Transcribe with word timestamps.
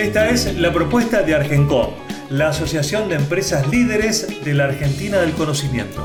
Esta 0.00 0.30
es 0.30 0.58
la 0.58 0.72
propuesta 0.72 1.22
de 1.22 1.34
Argencom, 1.34 1.90
la 2.30 2.48
Asociación 2.48 3.10
de 3.10 3.16
Empresas 3.16 3.68
Líderes 3.68 4.42
de 4.42 4.54
la 4.54 4.64
Argentina 4.64 5.20
del 5.20 5.32
Conocimiento. 5.32 6.02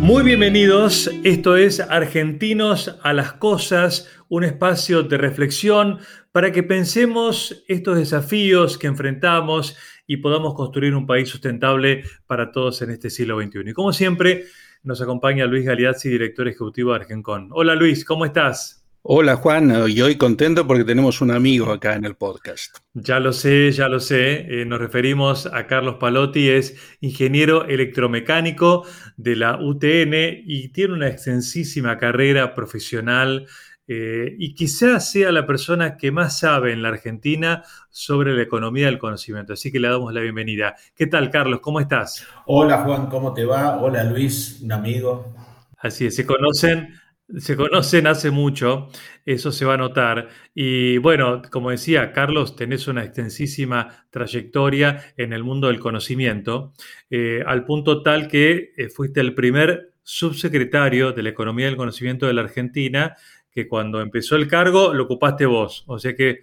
Muy 0.00 0.22
bienvenidos, 0.22 1.10
esto 1.24 1.56
es 1.56 1.80
Argentinos 1.80 2.98
a 3.02 3.14
las 3.14 3.32
Cosas, 3.32 4.06
un 4.28 4.44
espacio 4.44 5.02
de 5.02 5.16
reflexión 5.16 6.00
para 6.30 6.52
que 6.52 6.62
pensemos 6.62 7.64
estos 7.68 7.96
desafíos 7.96 8.76
que 8.76 8.88
enfrentamos 8.88 9.78
y 10.06 10.18
podamos 10.18 10.52
construir 10.52 10.94
un 10.94 11.06
país 11.06 11.30
sustentable 11.30 12.04
para 12.26 12.52
todos 12.52 12.82
en 12.82 12.90
este 12.90 13.08
siglo 13.08 13.40
XXI. 13.40 13.70
Y 13.70 13.72
como 13.72 13.94
siempre, 13.94 14.44
nos 14.82 15.00
acompaña 15.02 15.46
Luis 15.46 15.64
Galeazzi, 15.64 16.08
director 16.08 16.48
ejecutivo 16.48 16.92
de 16.92 17.00
Argencon. 17.00 17.48
Hola 17.52 17.74
Luis, 17.74 18.04
¿cómo 18.04 18.24
estás? 18.24 18.80
Hola 19.02 19.36
Juan, 19.36 19.72
y 19.88 20.02
hoy 20.02 20.16
contento 20.16 20.66
porque 20.66 20.84
tenemos 20.84 21.22
un 21.22 21.30
amigo 21.30 21.72
acá 21.72 21.94
en 21.94 22.04
el 22.04 22.16
podcast. 22.16 22.76
Ya 22.92 23.18
lo 23.18 23.32
sé, 23.32 23.72
ya 23.72 23.88
lo 23.88 23.98
sé. 23.98 24.60
Eh, 24.60 24.66
nos 24.66 24.78
referimos 24.78 25.46
a 25.46 25.66
Carlos 25.66 25.96
Palotti, 25.98 26.50
es 26.50 26.76
ingeniero 27.00 27.64
electromecánico 27.64 28.84
de 29.16 29.36
la 29.36 29.58
UTN 29.58 30.42
y 30.44 30.68
tiene 30.68 30.92
una 30.92 31.08
extensísima 31.08 31.96
carrera 31.96 32.54
profesional 32.54 33.46
eh, 33.92 34.36
y 34.38 34.54
quizás 34.54 35.10
sea 35.10 35.32
la 35.32 35.44
persona 35.44 35.96
que 35.96 36.12
más 36.12 36.38
sabe 36.38 36.72
en 36.72 36.80
la 36.80 36.90
Argentina 36.90 37.64
sobre 37.88 38.36
la 38.36 38.42
economía 38.42 38.86
del 38.86 38.98
conocimiento. 38.98 39.54
Así 39.54 39.72
que 39.72 39.80
le 39.80 39.88
damos 39.88 40.14
la 40.14 40.20
bienvenida. 40.20 40.76
¿Qué 40.94 41.08
tal, 41.08 41.28
Carlos? 41.28 41.58
¿Cómo 41.58 41.80
estás? 41.80 42.24
Hola, 42.46 42.84
Juan, 42.84 43.08
¿cómo 43.08 43.34
te 43.34 43.44
va? 43.44 43.80
Hola, 43.80 44.04
Luis, 44.04 44.60
un 44.62 44.70
amigo. 44.70 45.34
Así 45.76 46.06
es, 46.06 46.14
se 46.14 46.24
conocen. 46.24 47.00
Se 47.36 47.56
conocen 47.56 48.08
hace 48.08 48.32
mucho, 48.32 48.88
eso 49.24 49.52
se 49.52 49.64
va 49.64 49.74
a 49.74 49.76
notar. 49.76 50.28
Y 50.52 50.98
bueno, 50.98 51.42
como 51.48 51.70
decía, 51.70 52.12
Carlos, 52.12 52.56
tenés 52.56 52.88
una 52.88 53.04
extensísima 53.04 54.06
trayectoria 54.10 55.12
en 55.16 55.32
el 55.32 55.44
mundo 55.44 55.68
del 55.68 55.78
conocimiento, 55.78 56.72
eh, 57.08 57.44
al 57.46 57.64
punto 57.64 58.02
tal 58.02 58.26
que 58.26 58.72
eh, 58.76 58.88
fuiste 58.88 59.20
el 59.20 59.34
primer 59.34 59.90
subsecretario 60.02 61.12
de 61.12 61.22
la 61.22 61.28
Economía 61.28 61.66
del 61.66 61.76
Conocimiento 61.76 62.26
de 62.26 62.34
la 62.34 62.40
Argentina 62.42 63.16
que 63.50 63.68
cuando 63.68 64.00
empezó 64.00 64.36
el 64.36 64.48
cargo 64.48 64.94
lo 64.94 65.04
ocupaste 65.04 65.46
vos, 65.46 65.84
o 65.86 65.98
sea 65.98 66.14
que 66.14 66.40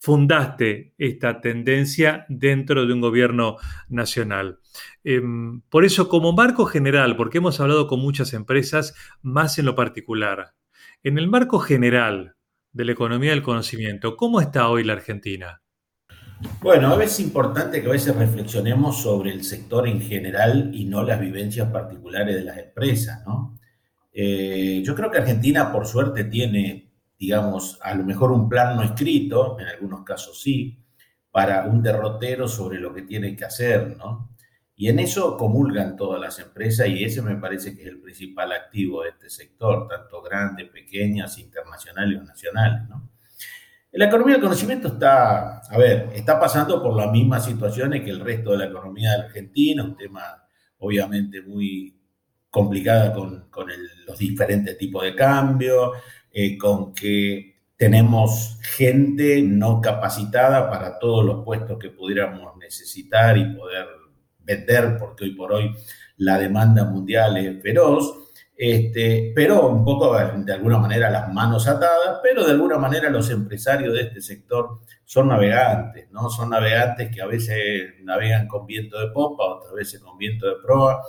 fundaste 0.00 0.94
esta 0.96 1.40
tendencia 1.40 2.24
dentro 2.28 2.86
de 2.86 2.92
un 2.92 3.00
gobierno 3.00 3.56
nacional. 3.88 4.60
Em, 5.02 5.60
por 5.62 5.84
eso, 5.84 6.08
como 6.08 6.32
marco 6.32 6.66
general, 6.66 7.16
porque 7.16 7.38
hemos 7.38 7.60
hablado 7.60 7.88
con 7.88 8.00
muchas 8.00 8.32
empresas, 8.32 8.94
más 9.22 9.58
en 9.58 9.66
lo 9.66 9.74
particular, 9.74 10.54
en 11.02 11.18
el 11.18 11.28
marco 11.28 11.58
general 11.58 12.36
de 12.72 12.84
la 12.84 12.92
economía 12.92 13.30
del 13.30 13.42
conocimiento, 13.42 14.16
¿cómo 14.16 14.40
está 14.40 14.68
hoy 14.68 14.84
la 14.84 14.92
Argentina? 14.92 15.62
Bueno, 16.60 17.00
es 17.00 17.18
importante 17.18 17.82
que 17.82 17.88
a 17.88 17.92
veces 17.92 18.14
reflexionemos 18.14 19.02
sobre 19.02 19.32
el 19.32 19.42
sector 19.42 19.88
en 19.88 20.00
general 20.00 20.70
y 20.72 20.84
no 20.84 21.02
las 21.02 21.18
vivencias 21.18 21.68
particulares 21.72 22.36
de 22.36 22.44
las 22.44 22.58
empresas, 22.58 23.24
¿no? 23.26 23.57
Eh, 24.20 24.82
yo 24.84 24.96
creo 24.96 25.12
que 25.12 25.18
Argentina, 25.18 25.70
por 25.70 25.86
suerte, 25.86 26.24
tiene, 26.24 26.90
digamos, 27.16 27.78
a 27.80 27.94
lo 27.94 28.02
mejor 28.02 28.32
un 28.32 28.48
plan 28.48 28.74
no 28.74 28.82
escrito, 28.82 29.56
en 29.60 29.68
algunos 29.68 30.02
casos 30.02 30.42
sí, 30.42 30.84
para 31.30 31.66
un 31.66 31.84
derrotero 31.84 32.48
sobre 32.48 32.80
lo 32.80 32.92
que 32.92 33.02
tiene 33.02 33.36
que 33.36 33.44
hacer, 33.44 33.96
¿no? 33.96 34.34
Y 34.74 34.88
en 34.88 34.98
eso 34.98 35.36
comulgan 35.36 35.94
todas 35.94 36.20
las 36.20 36.40
empresas 36.40 36.88
y 36.88 37.04
ese 37.04 37.22
me 37.22 37.36
parece 37.36 37.76
que 37.76 37.82
es 37.82 37.88
el 37.90 38.00
principal 38.00 38.50
activo 38.50 39.04
de 39.04 39.10
este 39.10 39.30
sector, 39.30 39.86
tanto 39.86 40.20
grandes, 40.20 40.68
pequeñas, 40.68 41.38
internacionales 41.38 42.20
o 42.20 42.24
nacionales, 42.24 42.88
¿no? 42.88 43.10
La 43.92 44.06
economía 44.06 44.34
del 44.34 44.42
conocimiento 44.42 44.88
está, 44.88 45.60
a 45.60 45.78
ver, 45.78 46.08
está 46.12 46.40
pasando 46.40 46.82
por 46.82 46.96
las 46.96 47.12
mismas 47.12 47.44
situaciones 47.44 48.02
que 48.02 48.10
el 48.10 48.18
resto 48.18 48.50
de 48.50 48.58
la 48.58 48.64
economía 48.64 49.12
de 49.12 49.22
Argentina, 49.26 49.84
un 49.84 49.96
tema 49.96 50.44
obviamente 50.78 51.40
muy 51.40 51.97
complicada 52.50 53.12
con, 53.12 53.48
los 54.06 54.18
diferentes 54.18 54.76
tipos 54.78 55.02
de 55.02 55.14
cambio, 55.14 55.92
eh, 56.32 56.56
con 56.56 56.94
que 56.94 57.56
tenemos 57.76 58.58
gente 58.62 59.40
no 59.42 59.80
capacitada 59.80 60.68
para 60.68 60.98
todos 60.98 61.24
los 61.24 61.44
puestos 61.44 61.78
que 61.78 61.90
pudiéramos 61.90 62.56
necesitar 62.56 63.36
y 63.36 63.54
poder 63.54 63.86
vender, 64.40 64.96
porque 64.98 65.24
hoy 65.24 65.34
por 65.34 65.52
hoy 65.52 65.74
la 66.16 66.38
demanda 66.38 66.84
mundial 66.84 67.36
es 67.36 67.62
feroz, 67.62 68.28
este, 68.56 69.32
pero 69.36 69.68
un 69.68 69.84
poco 69.84 70.12
de 70.18 70.52
alguna 70.52 70.78
manera 70.78 71.08
las 71.08 71.32
manos 71.32 71.68
atadas, 71.68 72.18
pero 72.20 72.44
de 72.44 72.50
alguna 72.50 72.76
manera 72.76 73.08
los 73.08 73.30
empresarios 73.30 73.94
de 73.94 74.00
este 74.00 74.20
sector 74.20 74.80
son 75.04 75.28
navegantes, 75.28 76.10
¿no? 76.10 76.28
Son 76.28 76.50
navegantes 76.50 77.14
que 77.14 77.22
a 77.22 77.26
veces 77.26 77.94
navegan 78.02 78.48
con 78.48 78.66
viento 78.66 78.98
de 78.98 79.12
popa, 79.12 79.44
otras 79.44 79.72
veces 79.74 80.00
con 80.00 80.18
viento 80.18 80.48
de 80.48 80.56
proa, 80.60 81.00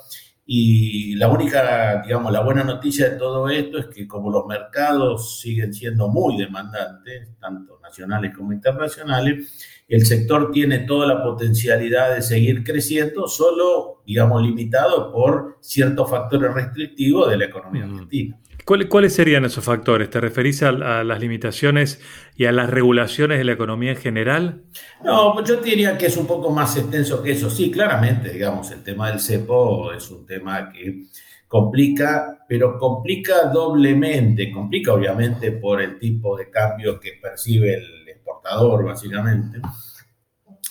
y 0.51 1.13
la 1.13 1.27
única, 1.27 2.01
digamos, 2.01 2.31
la 2.31 2.41
buena 2.41 2.63
noticia 2.63 3.07
de 3.07 3.17
todo 3.17 3.47
esto 3.49 3.77
es 3.77 3.85
que 3.85 4.07
como 4.07 4.31
los 4.31 4.47
mercados 4.47 5.39
siguen 5.39 5.71
siendo 5.71 6.07
muy 6.07 6.37
demandantes, 6.37 7.37
tanto 7.39 7.79
nacionales 7.83 8.35
como 8.35 8.51
internacionales, 8.51 9.78
el 9.89 10.05
sector 10.05 10.51
tiene 10.51 10.79
toda 10.79 11.07
la 11.07 11.23
potencialidad 11.23 12.13
de 12.13 12.21
seguir 12.21 12.63
creciendo, 12.63 13.27
solo, 13.27 14.03
digamos, 14.05 14.43
limitado 14.43 15.11
por 15.11 15.57
ciertos 15.61 16.09
factores 16.09 16.53
restrictivos 16.53 17.29
de 17.29 17.37
la 17.37 17.45
economía 17.45 17.85
mm. 17.85 17.93
argentina. 17.93 18.39
¿Cuáles 18.65 19.15
serían 19.15 19.45
esos 19.45 19.65
factores? 19.65 20.11
¿Te 20.11 20.21
referís 20.21 20.61
a, 20.61 20.71
las 20.71 21.19
limitaciones 21.19 21.99
y 22.35 22.45
a 22.45 22.51
las 22.51 22.69
regulaciones 22.69 23.39
de 23.39 23.43
la 23.43 23.53
economía 23.53 23.91
en 23.91 23.97
general? 23.97 24.61
No, 25.03 25.43
yo 25.43 25.55
diría 25.55 25.97
que 25.97 26.05
es 26.05 26.17
un 26.17 26.27
poco 26.27 26.51
más 26.51 26.77
extenso 26.77 27.23
que 27.23 27.31
eso. 27.31 27.49
Sí, 27.49 27.71
claramente, 27.71 28.29
digamos, 28.29 28.69
el 28.69 28.83
tema 28.83 29.09
del 29.09 29.19
cepo 29.19 29.91
es 29.91 30.11
un 30.11 30.23
tema 30.27 30.71
que 30.71 31.05
complica, 31.47 32.45
pero 32.47 32.77
complica 32.77 33.45
doblemente. 33.51 34.51
Complica 34.51 34.93
obviamente 34.93 35.51
por 35.51 35.81
el 35.81 35.97
tipo 35.97 36.37
de 36.37 36.51
cambio 36.51 36.99
que 36.99 37.13
percibe 37.19 37.73
el 37.73 37.98
exportador, 38.29 38.85
básicamente, 38.85 39.61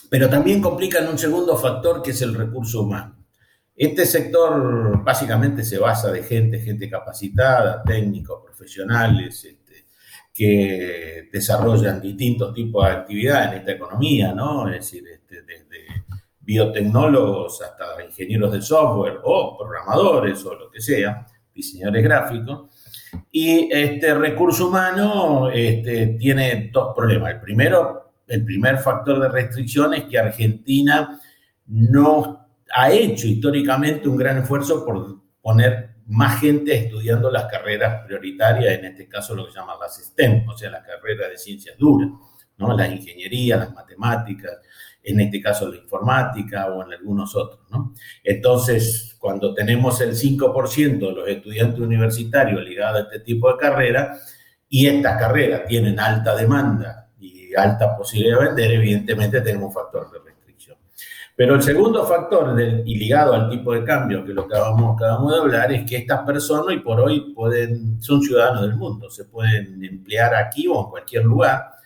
pero 0.09 0.29
también 0.29 0.61
complica 0.61 1.01
en 1.01 1.09
un 1.09 1.19
segundo 1.19 1.57
factor 1.57 2.03
que 2.03 2.13
es 2.13 2.23
el 2.23 2.35
recurso 2.35 2.83
humano. 2.83 3.17
Este 3.77 4.07
sector 4.07 5.05
básicamente 5.05 5.63
se 5.65 5.79
basa 5.79 6.11
de 6.11 6.23
gente, 6.23 6.61
gente 6.61 6.91
capacitada, 6.91 7.83
técnicos, 7.85 8.43
profesionales, 8.45 9.45
este, 9.45 9.87
que 10.35 11.29
desarrollan 11.33 12.01
distintos 12.01 12.53
tipos 12.55 12.85
de 12.85 12.93
actividades 12.93 13.53
en 13.53 13.59
esta 13.59 13.73
economía, 13.73 14.33
¿no? 14.33 14.69
Es 14.69 14.77
decir, 14.81 15.05
este, 15.09 15.43
desde 15.43 16.05
biotecnólogos 16.41 17.61
hasta 17.63 18.03
ingenieros 18.05 18.53
de 18.53 18.63
software 18.63 19.21
o 19.23 19.57
programadores 19.57 20.45
o 20.45 20.55
lo 20.55 20.71
que 20.71 20.81
sea, 20.81 21.27
diseñadores 21.59 22.05
gráficos. 22.05 22.71
Y 23.31 23.69
este 23.73 24.15
recurso 24.15 24.69
humano 24.69 25.51
este, 25.51 26.19
tiene 26.19 26.71
dos 26.73 26.95
problemas. 26.95 27.35
El 27.35 27.41
primero, 27.41 28.13
el 28.27 28.45
primer 28.45 28.79
factor 28.79 29.21
de 29.21 29.29
restricción 29.29 29.95
es 29.95 30.05
que 30.05 30.19
Argentina 30.19 31.21
no 31.67 32.47
ha 32.73 32.91
hecho 32.91 33.27
históricamente 33.27 34.09
un 34.09 34.17
gran 34.17 34.39
esfuerzo 34.39 34.85
por 34.85 35.23
poner 35.41 35.97
más 36.07 36.41
gente 36.41 36.75
estudiando 36.75 37.31
las 37.31 37.47
carreras 37.47 38.05
prioritarias, 38.07 38.79
en 38.79 38.87
este 38.87 39.09
caso 39.09 39.35
lo 39.35 39.47
que 39.47 39.53
se 39.53 39.59
llama 39.59 39.75
las 39.81 40.03
STEM, 40.03 40.49
o 40.49 40.57
sea, 40.57 40.71
las 40.71 40.87
carreras 40.87 41.31
de 41.31 41.37
ciencias 41.37 41.77
duras, 41.77 42.09
¿no? 42.57 42.75
Las 42.77 42.91
ingenierías, 42.91 43.59
las 43.59 43.75
matemáticas, 43.75 44.53
en 45.11 45.21
este 45.21 45.41
caso 45.41 45.69
la 45.69 45.77
informática 45.77 46.67
o 46.67 46.85
en 46.85 46.93
algunos 46.93 47.35
otros, 47.35 47.61
¿no? 47.71 47.95
Entonces, 48.23 49.17
cuando 49.19 49.55
tenemos 49.55 50.01
el 50.01 50.15
5% 50.15 50.99
de 50.99 51.13
los 51.13 51.29
estudiantes 51.29 51.81
universitarios 51.81 52.63
ligados 52.63 53.01
a 53.01 53.05
este 53.05 53.21
tipo 53.21 53.51
de 53.51 53.59
carreras, 53.59 54.35
y 54.69 54.87
estas 54.87 55.19
carreras 55.19 55.67
tienen 55.67 55.99
alta 55.99 56.37
demanda 56.37 57.09
y 57.19 57.55
alta 57.55 57.97
posibilidad 57.97 58.41
de 58.41 58.47
vender, 58.47 58.71
evidentemente 58.73 59.41
tenemos 59.41 59.69
un 59.69 59.75
factor 59.75 60.11
de 60.13 60.19
Pero 61.35 61.55
el 61.55 61.63
segundo 61.63 62.05
factor, 62.05 62.55
del, 62.55 62.83
y 62.85 62.97
ligado 62.97 63.33
al 63.33 63.49
tipo 63.49 63.73
de 63.73 63.85
cambio, 63.85 64.25
que 64.25 64.35
lo 64.35 64.43
acabamos, 64.43 64.97
acabamos 64.97 65.33
de 65.33 65.39
hablar, 65.39 65.73
es 65.73 65.89
que 65.89 65.97
estas 65.97 66.23
personas 66.25 66.67
hoy 66.67 66.81
por 66.81 67.01
hoy 67.01 67.33
pueden, 67.33 68.03
son 68.03 68.21
ciudadanos 68.21 68.63
del 68.63 68.77
mundo, 68.77 69.09
se 69.09 69.25
pueden 69.25 69.83
emplear 69.83 70.35
aquí 70.35 70.67
o 70.69 70.85
en 70.85 70.91
cualquier 70.91 71.25
lugar, 71.25 71.78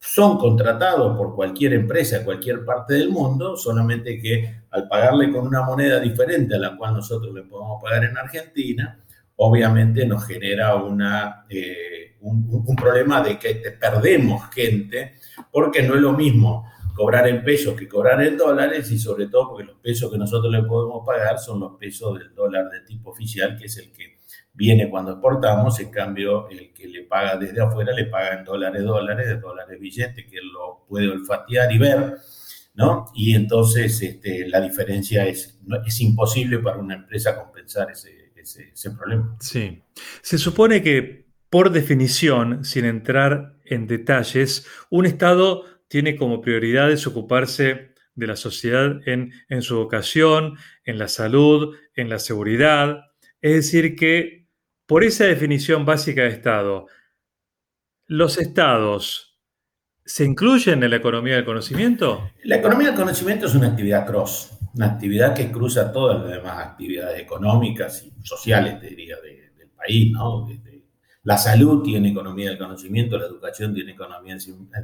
son 0.00 0.38
contratados 0.38 1.16
por 1.16 1.34
cualquier 1.34 1.74
empresa 1.74 2.24
cualquier 2.24 2.64
parte 2.64 2.94
del 2.94 3.10
mundo, 3.10 3.56
solamente 3.56 4.18
que 4.18 4.62
al 4.70 4.88
pagarle 4.88 5.30
con 5.30 5.46
una 5.46 5.62
moneda 5.62 6.00
diferente 6.00 6.56
a 6.56 6.58
la 6.58 6.76
cual 6.76 6.94
nosotros 6.94 7.34
le 7.34 7.42
podemos 7.42 7.82
pagar 7.82 8.04
en 8.04 8.16
Argentina, 8.16 8.98
obviamente 9.36 10.06
nos 10.06 10.26
genera 10.26 10.74
una, 10.76 11.44
eh, 11.48 12.16
un, 12.20 12.76
problema 12.76 13.22
de 13.22 13.38
que 13.38 13.56
perdemos 13.78 14.50
gente, 14.50 15.16
porque 15.50 15.82
no 15.82 15.94
es 15.94 16.00
lo 16.00 16.12
mismo 16.12 16.70
cobrar 16.94 17.28
en 17.28 17.44
pesos 17.44 17.74
que 17.74 17.88
cobrar 17.88 18.22
en 18.22 18.36
dólares 18.36 18.90
y 18.90 18.98
sobre 18.98 19.28
todo 19.28 19.50
porque 19.50 19.64
los 19.64 19.78
pesos 19.78 20.10
que 20.10 20.18
nosotros 20.18 20.52
le 20.52 20.62
podemos 20.62 21.06
pagar 21.06 21.38
son 21.38 21.60
los 21.60 21.76
pesos 21.78 22.18
del 22.18 22.34
dólar 22.34 22.68
de 22.70 22.80
tipo 22.80 23.10
oficial, 23.10 23.56
que 23.58 23.66
es 23.66 23.76
el 23.78 23.92
que 23.92 24.19
viene 24.52 24.90
cuando 24.90 25.12
exportamos, 25.12 25.78
en 25.80 25.90
cambio 25.90 26.48
el 26.48 26.72
que 26.72 26.86
le 26.86 27.04
paga 27.04 27.36
desde 27.36 27.60
afuera 27.60 27.92
le 27.92 28.06
paga 28.06 28.38
en 28.38 28.44
dólares, 28.44 28.82
dólares, 28.84 29.40
dólares 29.40 29.80
billetes, 29.80 30.26
que 30.26 30.38
lo 30.42 30.84
puede 30.88 31.08
olfatear 31.08 31.72
y 31.72 31.78
ver, 31.78 32.16
¿no? 32.74 33.06
Y 33.14 33.34
entonces 33.34 34.00
este, 34.02 34.48
la 34.48 34.60
diferencia 34.60 35.26
es, 35.26 35.58
es 35.86 36.00
imposible 36.00 36.58
para 36.58 36.78
una 36.78 36.94
empresa 36.94 37.36
compensar 37.36 37.90
ese, 37.90 38.32
ese, 38.34 38.90
problema. 38.90 39.36
Sí. 39.40 39.82
Se 40.22 40.38
supone 40.38 40.82
que, 40.82 41.26
por 41.48 41.70
definición, 41.70 42.64
sin 42.64 42.84
entrar 42.84 43.54
en 43.64 43.86
detalles, 43.86 44.66
un 44.90 45.06
Estado 45.06 45.64
tiene 45.88 46.16
como 46.16 46.40
prioridades 46.40 47.06
ocuparse 47.06 47.94
de 48.14 48.26
la 48.26 48.36
sociedad 48.36 49.00
en, 49.06 49.32
en 49.48 49.62
su 49.62 49.76
vocación, 49.76 50.56
en 50.84 50.98
la 50.98 51.08
salud, 51.08 51.76
en 51.94 52.08
la 52.08 52.18
seguridad. 52.18 53.04
Es 53.40 53.54
decir, 53.54 53.96
que 53.96 54.39
por 54.90 55.04
esa 55.04 55.22
definición 55.22 55.86
básica 55.86 56.22
de 56.22 56.30
Estado, 56.30 56.88
¿los 58.08 58.38
estados 58.38 59.38
se 60.04 60.24
incluyen 60.24 60.82
en 60.82 60.90
la 60.90 60.96
economía 60.96 61.36
del 61.36 61.44
conocimiento? 61.44 62.28
La 62.42 62.56
economía 62.56 62.88
del 62.88 62.96
conocimiento 62.96 63.46
es 63.46 63.54
una 63.54 63.68
actividad 63.68 64.04
cross, 64.04 64.50
una 64.74 64.86
actividad 64.86 65.32
que 65.32 65.52
cruza 65.52 65.92
todas 65.92 66.20
las 66.20 66.32
demás 66.32 66.66
actividades 66.66 67.20
económicas 67.20 68.02
y 68.02 68.26
sociales, 68.26 68.80
diría, 68.80 69.14
del 69.20 69.68
país, 69.68 70.10
¿no? 70.10 70.48
La 71.22 71.38
salud 71.38 71.84
tiene 71.84 72.08
economía 72.08 72.48
del 72.48 72.58
conocimiento, 72.58 73.16
la 73.16 73.26
educación 73.26 73.72
tiene 73.72 73.92
economía 73.92 74.36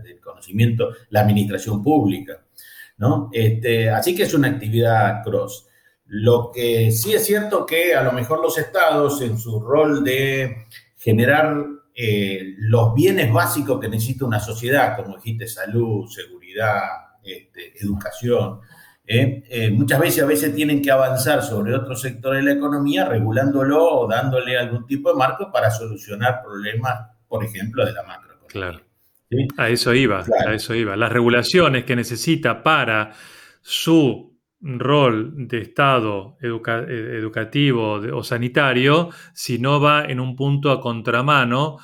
del 0.04 0.20
conocimiento, 0.20 0.90
la 1.10 1.22
administración 1.22 1.82
pública, 1.82 2.44
¿no? 2.98 3.28
Este, 3.32 3.90
así 3.90 4.14
que 4.14 4.22
es 4.22 4.34
una 4.34 4.46
actividad 4.46 5.24
cross. 5.24 5.66
Lo 6.08 6.50
que 6.52 6.90
sí 6.92 7.14
es 7.14 7.24
cierto 7.24 7.66
que 7.66 7.94
a 7.94 8.02
lo 8.02 8.12
mejor 8.12 8.40
los 8.40 8.58
estados 8.58 9.20
en 9.22 9.38
su 9.38 9.60
rol 9.60 10.04
de 10.04 10.66
generar 10.96 11.66
eh, 11.94 12.54
los 12.58 12.94
bienes 12.94 13.32
básicos 13.32 13.80
que 13.80 13.88
necesita 13.88 14.24
una 14.24 14.38
sociedad, 14.38 14.96
como 14.96 15.16
dijiste, 15.16 15.48
salud, 15.48 16.06
seguridad, 16.08 16.82
este, 17.24 17.72
educación, 17.82 18.60
eh, 19.08 19.44
eh, 19.48 19.70
muchas 19.70 20.00
veces 20.00 20.22
a 20.24 20.26
veces 20.26 20.54
tienen 20.54 20.82
que 20.82 20.90
avanzar 20.90 21.42
sobre 21.42 21.74
otro 21.74 21.94
sector 21.94 22.34
de 22.34 22.42
la 22.42 22.52
economía 22.52 23.04
regulándolo 23.04 23.82
o 23.82 24.08
dándole 24.08 24.58
algún 24.58 24.84
tipo 24.86 25.10
de 25.10 25.16
marco 25.16 25.50
para 25.52 25.70
solucionar 25.70 26.42
problemas, 26.42 27.12
por 27.28 27.44
ejemplo, 27.44 27.86
de 27.86 27.92
la 27.92 28.02
macroeconomía. 28.02 28.48
Claro. 28.48 28.80
A 29.58 29.68
eso 29.68 29.92
iba, 29.94 30.24
a 30.46 30.54
eso 30.54 30.74
iba. 30.74 30.96
Las 30.96 31.10
regulaciones 31.10 31.84
que 31.84 31.96
necesita 31.96 32.62
para 32.62 33.12
su 33.60 34.35
rol 34.60 35.48
de 35.48 35.60
Estado 35.60 36.36
eh, 36.40 37.18
educativo 37.18 38.00
o 38.14 38.24
sanitario 38.24 39.10
si 39.34 39.58
no 39.58 39.80
va 39.80 40.04
en 40.04 40.20
un 40.20 40.34
punto 40.34 40.70
a 40.70 40.80
contramano 40.80 41.78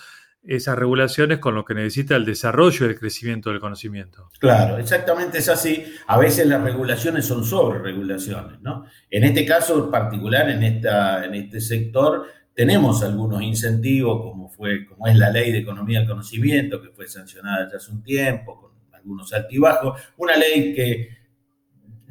esas 0.44 0.76
regulaciones 0.76 1.38
con 1.38 1.54
lo 1.54 1.64
que 1.64 1.74
necesita 1.74 2.16
el 2.16 2.24
desarrollo 2.24 2.86
y 2.86 2.90
el 2.90 2.98
crecimiento 2.98 3.50
del 3.50 3.60
conocimiento. 3.60 4.28
Claro, 4.40 4.76
exactamente 4.76 5.38
es 5.38 5.48
así. 5.48 5.84
A 6.08 6.18
veces 6.18 6.46
las 6.46 6.60
regulaciones 6.62 7.26
son 7.26 7.44
sobre 7.44 7.78
regulaciones, 7.78 8.60
¿no? 8.60 8.84
En 9.08 9.22
este 9.22 9.46
caso 9.46 9.88
particular, 9.88 10.50
en, 10.50 10.64
esta, 10.64 11.24
en 11.24 11.34
este 11.34 11.60
sector, 11.60 12.26
tenemos 12.54 13.04
algunos 13.04 13.40
incentivos, 13.40 14.20
como, 14.20 14.48
fue, 14.48 14.84
como 14.84 15.06
es 15.06 15.16
la 15.16 15.30
ley 15.30 15.52
de 15.52 15.58
economía 15.58 16.00
del 16.00 16.08
conocimiento, 16.08 16.82
que 16.82 16.90
fue 16.90 17.06
sancionada 17.06 17.68
ya 17.70 17.76
hace 17.76 17.92
un 17.92 18.02
tiempo, 18.02 18.60
con 18.60 18.72
algunos 18.92 19.32
altibajos, 19.32 20.00
una 20.16 20.36
ley 20.36 20.74
que 20.74 21.21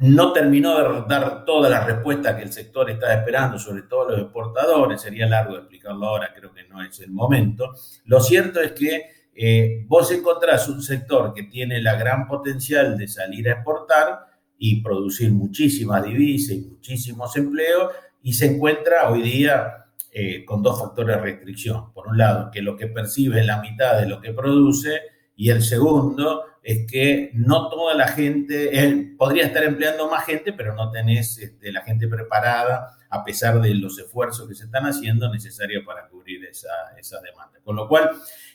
no 0.02 0.32
terminó 0.32 0.78
de 0.78 1.04
dar 1.08 1.44
todas 1.44 1.70
las 1.70 1.86
respuestas 1.86 2.34
que 2.34 2.42
el 2.42 2.52
sector 2.52 2.90
está 2.90 3.14
esperando, 3.14 3.58
sobre 3.58 3.82
todo 3.82 4.10
los 4.10 4.20
exportadores, 4.20 5.00
sería 5.00 5.26
largo 5.26 5.56
explicarlo 5.56 6.06
ahora, 6.06 6.32
creo 6.34 6.52
que 6.52 6.64
no 6.64 6.82
es 6.82 6.98
el 7.00 7.12
momento. 7.12 7.72
Lo 8.06 8.20
cierto 8.20 8.60
es 8.60 8.72
que 8.72 9.10
eh, 9.34 9.84
vos 9.86 10.10
encontrás 10.10 10.68
un 10.68 10.82
sector 10.82 11.32
que 11.32 11.44
tiene 11.44 11.80
la 11.80 11.94
gran 11.94 12.26
potencial 12.26 12.98
de 12.98 13.06
salir 13.06 13.48
a 13.48 13.52
exportar 13.52 14.26
y 14.58 14.82
producir 14.82 15.30
muchísimas 15.30 16.04
divisas 16.04 16.56
y 16.56 16.60
muchísimos 16.62 17.36
empleos 17.36 17.92
y 18.22 18.32
se 18.32 18.46
encuentra 18.46 19.08
hoy 19.08 19.22
día 19.22 19.86
eh, 20.12 20.44
con 20.44 20.62
dos 20.62 20.80
factores 20.80 21.16
de 21.16 21.22
restricción. 21.22 21.92
Por 21.92 22.08
un 22.08 22.18
lado, 22.18 22.50
que 22.50 22.60
lo 22.60 22.76
que 22.76 22.88
percibe 22.88 23.40
es 23.40 23.46
la 23.46 23.60
mitad 23.60 24.00
de 24.00 24.08
lo 24.08 24.20
que 24.20 24.32
produce 24.32 25.00
y 25.36 25.50
el 25.50 25.62
segundo, 25.62 26.44
es 26.62 26.86
que 26.90 27.30
no 27.34 27.68
toda 27.68 27.94
la 27.94 28.08
gente, 28.08 29.14
podría 29.18 29.46
estar 29.46 29.64
empleando 29.64 30.08
más 30.08 30.24
gente, 30.24 30.52
pero 30.52 30.74
no 30.74 30.90
tenés 30.90 31.38
este, 31.38 31.72
la 31.72 31.82
gente 31.82 32.06
preparada, 32.06 32.96
a 33.10 33.24
pesar 33.24 33.60
de 33.60 33.74
los 33.74 33.98
esfuerzos 33.98 34.48
que 34.48 34.54
se 34.54 34.64
están 34.64 34.84
haciendo, 34.84 35.30
necesarios 35.30 35.84
para 35.84 36.08
cubrir 36.08 36.44
esa, 36.44 36.68
esa 36.98 37.20
demanda. 37.20 37.58
Con 37.64 37.76
lo 37.76 37.88
cual, 37.88 38.10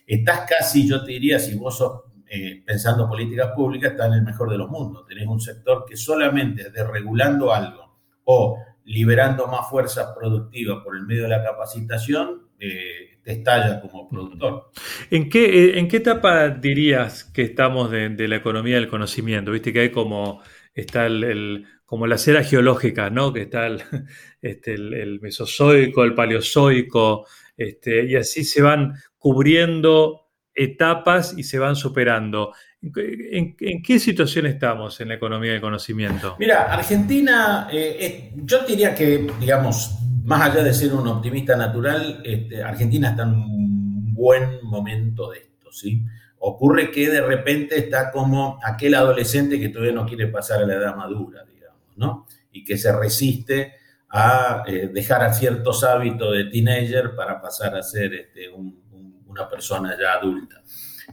estás 0.06 0.50
casi, 0.50 0.88
yo 0.88 1.04
te 1.04 1.12
diría, 1.12 1.38
si 1.38 1.56
vos 1.56 1.78
sos 1.78 2.02
eh, 2.30 2.64
pensando 2.66 3.08
políticas 3.08 3.52
públicas, 3.54 3.92
estás 3.92 4.08
en 4.08 4.14
el 4.14 4.24
mejor 4.24 4.50
de 4.50 4.58
los 4.58 4.70
mundos. 4.70 5.06
Tenés 5.06 5.28
un 5.28 5.40
sector 5.40 5.86
que 5.88 5.96
solamente 5.96 6.70
desregulando 6.72 7.54
algo 7.54 7.98
o 8.24 8.58
liberando 8.86 9.48
más 9.48 9.70
fuerza 9.70 10.14
productiva 10.16 10.84
por 10.84 10.96
el 10.96 11.06
medio 11.06 11.24
de 11.24 11.30
la 11.30 11.44
capacitación, 11.44 12.50
eh, 12.60 13.07
estalla 13.32 13.82
como 13.82 14.08
productor. 14.08 14.72
¿En 15.12 15.30
qué, 15.30 15.46
eh, 15.46 15.80
¿En 15.80 15.88
qué 15.88 15.98
etapa 15.98 16.50
dirías 16.50 17.26
que 17.26 17.44
estamos 17.44 17.92
de, 17.92 18.28
la 18.28 18.36
economía 18.36 18.76
del 18.76 18.88
conocimiento? 18.88 19.52
Viste 19.52 19.74
que 19.74 19.82
hay 19.82 19.92
como, 19.92 20.42
está 20.74 21.06
el, 21.06 21.66
como 21.86 22.08
las 22.08 22.28
eras 22.28 22.50
geológicas, 22.50 23.12
¿no? 23.12 23.34
Que 23.34 23.44
está 23.44 23.68
el, 23.68 23.84
este, 24.42 24.74
el, 24.74 25.20
mesozoico, 25.22 26.04
el 26.04 26.16
paleozoico, 26.16 27.28
este, 27.56 28.06
y 28.06 28.16
así 28.16 28.44
se 28.44 28.62
van 28.62 28.94
cubriendo 29.18 30.28
etapas 30.54 31.38
y 31.38 31.44
se 31.44 31.60
van 31.60 31.76
superando. 31.76 32.54
¿En, 32.82 33.56
qué 33.84 34.00
situación 34.00 34.46
estamos 34.46 35.02
en 35.02 35.10
la 35.10 35.16
economía 35.16 35.52
del 35.52 35.62
conocimiento? 35.62 36.36
Mira, 36.40 36.72
Argentina, 36.72 37.68
eh, 37.72 38.32
yo 38.36 38.60
diría 38.66 38.96
que, 38.96 39.28
digamos, 39.40 39.98
más 40.28 40.42
allá 40.42 40.62
de 40.62 40.74
ser 40.74 40.94
un 40.94 41.08
optimista 41.08 41.56
natural, 41.56 42.22
este, 42.22 42.62
Argentina 42.62 43.12
está 43.12 43.24
en 43.24 43.30
un 43.30 44.14
buen 44.14 44.62
momento 44.62 45.32
de 45.32 45.38
esto, 45.38 45.72
¿sí? 45.72 46.04
Ocurre 46.40 46.92
que 46.92 47.10
de 47.10 47.22
repente 47.22 47.80
está 47.80 48.12
como 48.12 48.60
aquel 48.62 48.96
adolescente 48.96 49.58
que 49.58 49.70
todavía 49.70 49.94
no 49.94 50.06
quiere 50.06 50.28
pasar 50.28 50.62
a 50.62 50.66
la 50.66 50.74
edad 50.74 50.98
madura, 50.98 51.46
digamos, 51.46 51.82
¿no? 51.96 52.28
Y 52.52 52.66
que 52.66 52.78
se 52.78 52.92
resiste 52.92 53.76
a 54.10 54.64
eh, 54.68 54.90
dejar 54.94 55.24
a 55.24 55.32
ciertos 55.32 55.86
hábitos 55.86 56.34
de 56.34 56.44
teenager 56.44 57.16
para 57.16 57.40
pasar 57.40 57.78
a 57.78 57.82
ser 57.82 58.14
este, 58.14 58.50
una 58.50 59.48
persona 59.48 59.96
ya 59.98 60.12
adulta. 60.12 60.62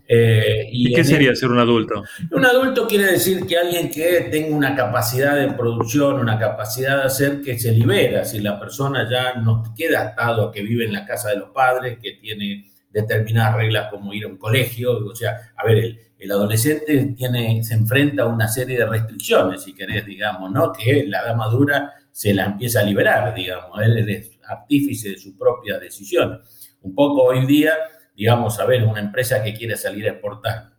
Eh, 0.07 0.69
y, 0.71 0.93
qué 0.93 1.03
sería 1.03 1.35
ser 1.35 1.51
un 1.51 1.59
adulto? 1.59 2.05
Un 2.31 2.45
adulto 2.45 2.87
quiere 2.87 3.13
decir 3.13 3.47
que 3.47 3.57
alguien 3.57 3.91
que 3.91 4.29
tenga 4.31 4.55
una 4.55 4.75
capacidad 4.75 5.37
de 5.37 5.53
producción, 5.55 6.21
una 6.21 6.39
capacidad 6.39 6.99
de 6.99 7.05
hacer 7.05 7.41
que 7.41 7.59
se 7.59 7.73
libera, 7.73 8.25
si 8.25 8.41
la 8.41 8.61
persona 8.61 9.09
ya 9.11 9.41
no 9.41 9.63
queda 9.75 10.03
atado 10.03 10.49
a 10.49 10.53
que 10.53 10.63
vive 10.63 10.85
en 10.85 10.93
la 10.93 11.07
casa 11.07 11.31
de 11.31 11.37
los 11.37 11.51
padres, 11.51 11.99
que 12.03 12.13
tiene 12.13 12.71
determinadas 12.91 13.57
reglas 13.57 13.91
como 13.91 14.13
ir 14.13 14.25
a 14.25 14.29
un 14.29 14.37
colegio, 14.37 15.07
o 15.07 15.15
sea, 15.15 15.53
a 15.57 15.65
ver, 15.65 15.79
el, 16.19 16.31
adolescente 16.31 17.15
tiene, 17.17 17.63
se 17.63 17.75
enfrenta 17.75 18.23
a 18.23 18.27
una 18.27 18.49
serie 18.49 18.79
de 18.79 18.87
restricciones, 18.87 19.63
si 19.63 19.75
querés, 19.75 20.07
digamos, 20.07 20.51
¿no? 20.51 20.73
Que 20.73 21.05
la 21.07 21.21
edad 21.21 21.37
madura 21.37 21.93
se 22.11 22.33
la 22.33 22.47
empieza 22.47 22.81
a 22.81 22.85
liberar, 22.85 23.35
digamos, 23.35 23.79
él 23.83 24.09
es 24.09 24.31
artífice 24.49 25.11
de 25.11 25.19
su 25.19 25.37
propia 25.37 25.79
decisión. 25.79 26.41
Un 26.83 26.95
poco 26.95 27.25
hoy 27.25 27.45
día 27.47 27.73
digamos, 28.15 28.59
a 28.61 28.67
ver, 28.67 28.85
una 28.85 29.01
empresa 29.01 29.43
que 29.43 29.55
quiere 29.55 29.77
salir 29.77 30.07
a 30.07 30.13
exportar 30.13 30.75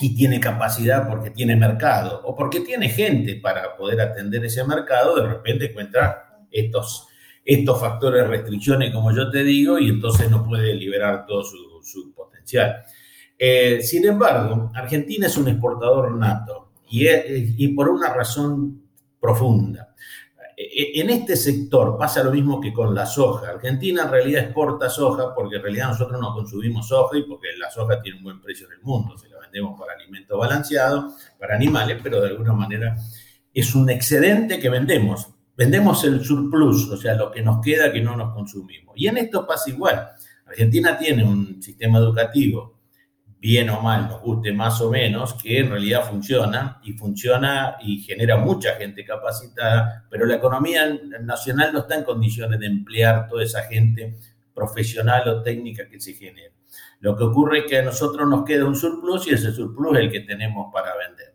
y 0.00 0.14
tiene 0.14 0.40
capacidad 0.40 1.08
porque 1.08 1.30
tiene 1.30 1.56
mercado 1.56 2.20
o 2.24 2.34
porque 2.34 2.60
tiene 2.60 2.88
gente 2.88 3.36
para 3.36 3.76
poder 3.76 4.00
atender 4.00 4.44
ese 4.44 4.64
mercado, 4.64 5.16
de 5.16 5.26
repente 5.26 5.70
encuentra 5.70 6.44
estos, 6.50 7.08
estos 7.44 7.80
factores 7.80 8.26
restricciones, 8.26 8.92
como 8.92 9.14
yo 9.14 9.30
te 9.30 9.42
digo, 9.42 9.78
y 9.78 9.88
entonces 9.88 10.30
no 10.30 10.44
puede 10.44 10.74
liberar 10.74 11.24
todo 11.26 11.42
su, 11.44 12.12
potencial. 12.14 12.82
Eh, 13.38 13.80
sin 13.82 14.06
embargo, 14.06 14.70
Argentina 14.74 15.26
es 15.26 15.36
un 15.36 15.48
exportador 15.48 16.12
nato 16.12 16.72
y, 16.90 17.06
y 17.08 17.68
por 17.68 17.88
una 17.88 18.12
razón 18.12 18.82
profunda. 19.20 19.94
E, 20.56 21.00
en 21.00 21.10
este 21.10 21.36
sector 21.36 21.98
pasa 21.98 22.24
lo 22.24 22.30
mismo 22.30 22.60
que 22.60 22.72
con 22.72 22.94
la 22.94 23.04
soja. 23.04 23.50
Argentina 23.50 24.04
en 24.04 24.10
realidad 24.10 24.44
exporta 24.44 24.88
soja 24.88 25.34
porque 25.34 25.56
en 25.56 25.62
realidad 25.62 25.88
nosotros 25.88 26.20
no 26.20 26.32
consumimos 26.32 26.88
soja 26.88 27.18
y 27.18 27.24
porque 27.24 27.48
la 27.58 27.70
soja 27.70 28.00
tiene 28.00 28.18
un 28.18 28.24
buen 28.24 28.40
precio 28.40 28.66
en 28.66 28.74
el 28.74 28.80
mundo. 28.82 29.18
Se 29.18 29.28
la 29.28 29.38
vendemos 29.38 29.78
para 29.78 29.92
alimento 29.92 30.38
balanceado, 30.38 31.12
para 31.38 31.56
animales, 31.56 31.98
pero 32.02 32.20
de 32.20 32.28
alguna 32.28 32.54
manera 32.54 32.96
es 33.52 33.74
un 33.74 33.90
excedente 33.90 34.58
que 34.58 34.70
vendemos. 34.70 35.28
Vendemos 35.56 36.04
el 36.04 36.24
surplus, 36.24 36.90
o 36.90 36.96
sea, 36.96 37.14
lo 37.14 37.30
que 37.30 37.42
nos 37.42 37.60
queda 37.62 37.92
que 37.92 38.00
no 38.00 38.16
nos 38.16 38.34
consumimos. 38.34 38.94
Y 38.96 39.08
en 39.08 39.16
esto 39.18 39.46
pasa 39.46 39.70
igual. 39.70 40.10
Argentina 40.46 40.96
tiene 40.98 41.24
un 41.24 41.62
sistema 41.62 41.98
educativo 41.98 42.75
bien 43.40 43.70
o 43.70 43.80
mal, 43.80 44.08
nos 44.08 44.20
guste 44.20 44.52
más 44.52 44.80
o 44.80 44.90
menos, 44.90 45.34
que 45.34 45.60
en 45.60 45.70
realidad 45.70 46.08
funciona 46.08 46.80
y 46.82 46.92
funciona 46.92 47.76
y 47.80 48.00
genera 48.00 48.36
mucha 48.38 48.74
gente 48.76 49.04
capacitada, 49.04 50.06
pero 50.10 50.26
la 50.26 50.36
economía 50.36 50.98
nacional 51.20 51.72
no 51.72 51.80
está 51.80 51.96
en 51.96 52.04
condiciones 52.04 52.58
de 52.58 52.66
emplear 52.66 53.28
toda 53.28 53.42
esa 53.42 53.62
gente 53.64 54.16
profesional 54.54 55.28
o 55.28 55.42
técnica 55.42 55.88
que 55.88 56.00
se 56.00 56.14
genera. 56.14 56.54
Lo 57.00 57.16
que 57.16 57.24
ocurre 57.24 57.60
es 57.60 57.64
que 57.66 57.78
a 57.78 57.82
nosotros 57.82 58.28
nos 58.28 58.44
queda 58.44 58.64
un 58.64 58.74
surplus 58.74 59.26
y 59.28 59.34
ese 59.34 59.52
surplus 59.52 59.96
es 59.96 60.04
el 60.04 60.10
que 60.10 60.20
tenemos 60.20 60.72
para 60.72 60.92
vender. 60.96 61.34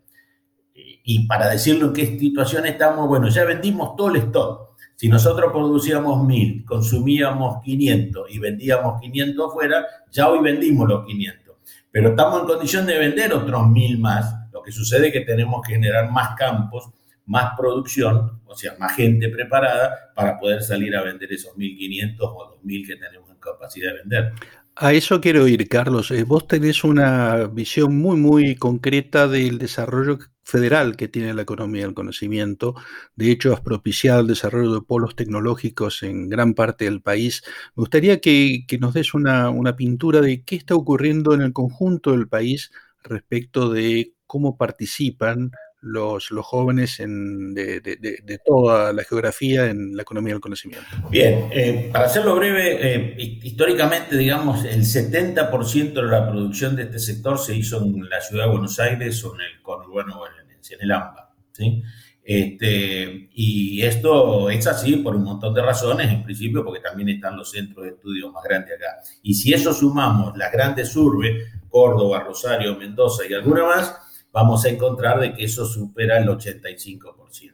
Y 0.73 1.27
para 1.27 1.49
decirlo 1.49 1.87
en 1.87 1.93
qué 1.93 2.05
situación 2.05 2.65
estamos, 2.65 3.07
bueno, 3.07 3.29
ya 3.29 3.43
vendimos 3.43 3.95
todo 3.95 4.09
el 4.09 4.17
stock. 4.17 4.71
Si 4.95 5.07
nosotros 5.07 5.51
producíamos 5.51 6.23
mil, 6.25 6.63
consumíamos 6.65 7.61
500 7.63 8.29
y 8.29 8.39
vendíamos 8.39 9.01
500 9.01 9.49
afuera, 9.49 9.85
ya 10.11 10.29
hoy 10.29 10.41
vendimos 10.41 10.87
los 10.87 11.05
500 11.05 11.50
pero 11.91 12.09
estamos 12.09 12.41
en 12.41 12.47
condición 12.47 12.85
de 12.85 12.97
vender 12.97 13.33
otros 13.33 13.67
mil 13.67 13.99
más. 13.99 14.33
Lo 14.51 14.61
que 14.61 14.71
sucede 14.71 15.07
es 15.07 15.13
que 15.13 15.21
tenemos 15.21 15.61
que 15.65 15.73
generar 15.73 16.09
más 16.09 16.35
campos, 16.35 16.89
más 17.25 17.53
producción, 17.57 18.41
o 18.45 18.55
sea, 18.55 18.75
más 18.79 18.95
gente 18.95 19.29
preparada 19.29 20.11
para 20.15 20.39
poder 20.39 20.61
salir 20.61 20.95
a 20.95 21.03
vender 21.03 21.31
esos 21.31 21.55
1.500 21.55 22.15
o 22.19 22.59
2.000 22.63 22.87
que 22.87 22.95
tenemos 22.95 23.29
en 23.29 23.37
capacidad 23.37 23.91
de 23.91 23.97
vender. 23.99 24.33
A 24.75 24.93
eso 24.93 25.21
quiero 25.21 25.47
ir, 25.47 25.67
Carlos. 25.67 26.11
Eh, 26.11 26.23
vos 26.23 26.47
tenés 26.47 26.83
una 26.83 27.45
visión 27.47 27.97
muy, 27.97 28.17
muy 28.17 28.55
concreta 28.55 29.27
del 29.27 29.57
desarrollo 29.57 30.17
federal 30.43 30.95
que 30.95 31.07
tiene 31.07 31.33
la 31.33 31.43
economía 31.43 31.83
del 31.83 31.93
conocimiento. 31.93 32.75
De 33.15 33.31
hecho, 33.31 33.53
has 33.53 33.61
propiciado 33.61 34.21
el 34.21 34.27
desarrollo 34.27 34.73
de 34.73 34.81
polos 34.81 35.15
tecnológicos 35.15 36.03
en 36.03 36.29
gran 36.29 36.53
parte 36.53 36.85
del 36.85 37.01
país. 37.01 37.43
Me 37.75 37.81
gustaría 37.81 38.21
que, 38.21 38.65
nos 38.79 38.93
des 38.93 39.13
una, 39.13 39.49
una 39.49 39.75
pintura 39.75 40.21
de 40.21 40.43
qué 40.43 40.55
está 40.55 40.73
ocurriendo 40.75 41.33
en 41.33 41.41
el 41.41 41.53
conjunto 41.53 42.11
del 42.11 42.27
país 42.27 42.71
respecto 43.03 43.69
de 43.69 44.13
cómo 44.25 44.57
participan 44.57 45.51
los, 45.81 46.29
jóvenes 46.43 46.97
de, 46.99 48.39
toda 48.45 48.93
la 48.93 49.03
geografía 49.03 49.65
en 49.65 49.95
la 49.95 50.03
economía 50.03 50.33
del 50.33 50.41
conocimiento? 50.41 50.85
Bien, 51.09 51.49
eh, 51.51 51.89
para 51.91 52.05
hacerlo 52.05 52.35
breve, 52.35 52.77
eh, 52.95 53.15
históricamente, 53.17 54.15
digamos, 54.15 54.63
el 54.65 54.81
70% 54.81 55.93
de 55.93 56.03
la 56.03 56.29
producción 56.29 56.75
de 56.75 56.83
este 56.83 56.99
sector 56.99 57.37
se 57.39 57.55
hizo 57.55 57.81
en 57.83 58.09
la 58.09 58.21
ciudad 58.21 58.45
de 58.45 58.51
Buenos 58.51 58.79
Aires 58.79 59.23
o 59.23 59.35
en 59.35 59.41
el 59.41 59.61
conurbano, 59.61 60.21
en, 60.27 60.51
en 60.51 60.81
el 60.81 60.91
AMBA. 60.91 61.33
¿sí? 61.51 61.83
Este, 62.23 63.29
y 63.33 63.81
esto 63.81 64.49
es 64.49 64.67
así 64.67 64.97
por 64.97 65.15
un 65.15 65.23
montón 65.23 65.53
de 65.53 65.61
razones, 65.61 66.09
en 66.11 66.23
principio 66.23 66.63
porque 66.63 66.79
también 66.79 67.09
están 67.09 67.35
los 67.35 67.49
centros 67.49 67.83
de 67.85 67.91
estudio 67.93 68.31
más 68.31 68.43
grandes 68.43 68.75
acá. 68.75 69.01
Y 69.23 69.33
si 69.33 69.53
eso 69.53 69.73
sumamos 69.73 70.37
las 70.37 70.51
grandes 70.51 70.95
urbes, 70.95 71.51
Córdoba, 71.67 72.19
Rosario, 72.19 72.77
Mendoza 72.77 73.23
y 73.27 73.33
alguna 73.33 73.63
más, 73.63 73.95
vamos 74.31 74.65
a 74.65 74.69
encontrar 74.69 75.19
de 75.19 75.33
que 75.33 75.45
eso 75.45 75.65
supera 75.65 76.17
el 76.17 76.27
85%. 76.27 77.51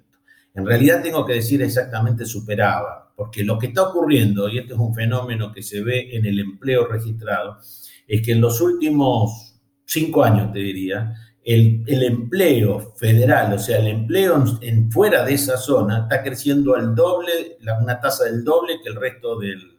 En 0.54 0.66
realidad 0.66 1.04
tengo 1.04 1.24
que 1.26 1.34
decir 1.34 1.62
exactamente 1.62 2.26
superaba, 2.26 3.14
porque 3.16 3.44
lo 3.44 3.60
que 3.60 3.68
está 3.68 3.84
ocurriendo, 3.84 4.50
y 4.50 4.58
este 4.58 4.74
es 4.74 4.80
un 4.80 4.94
fenómeno 4.94 5.52
que 5.52 5.62
se 5.62 5.84
ve 5.84 6.16
en 6.16 6.26
el 6.26 6.40
empleo 6.40 6.88
registrado, 6.88 7.60
es 8.08 8.22
que 8.26 8.32
en 8.32 8.42
los 8.42 8.60
últimos 8.60 9.60
cinco 9.86 10.24
años, 10.24 10.52
te 10.52 10.60
diría, 10.60 11.14
el, 11.44 11.84
empleo 12.04 12.94
federal, 12.98 13.54
o 13.54 13.60
sea, 13.60 13.78
el 13.78 13.88
empleo 13.88 14.44
en, 14.62 14.92
fuera 14.92 15.24
de 15.24 15.36
esa 15.36 15.58
zona, 15.58 16.02
está 16.02 16.24
creciendo 16.24 16.76
al 16.76 16.94
doble, 16.94 17.58
una 17.80 18.00
tasa 18.00 18.26
del 18.26 18.44
doble 18.44 18.80
que 18.84 18.90
el 18.90 18.96
resto 18.96 19.38
del, 19.40 19.78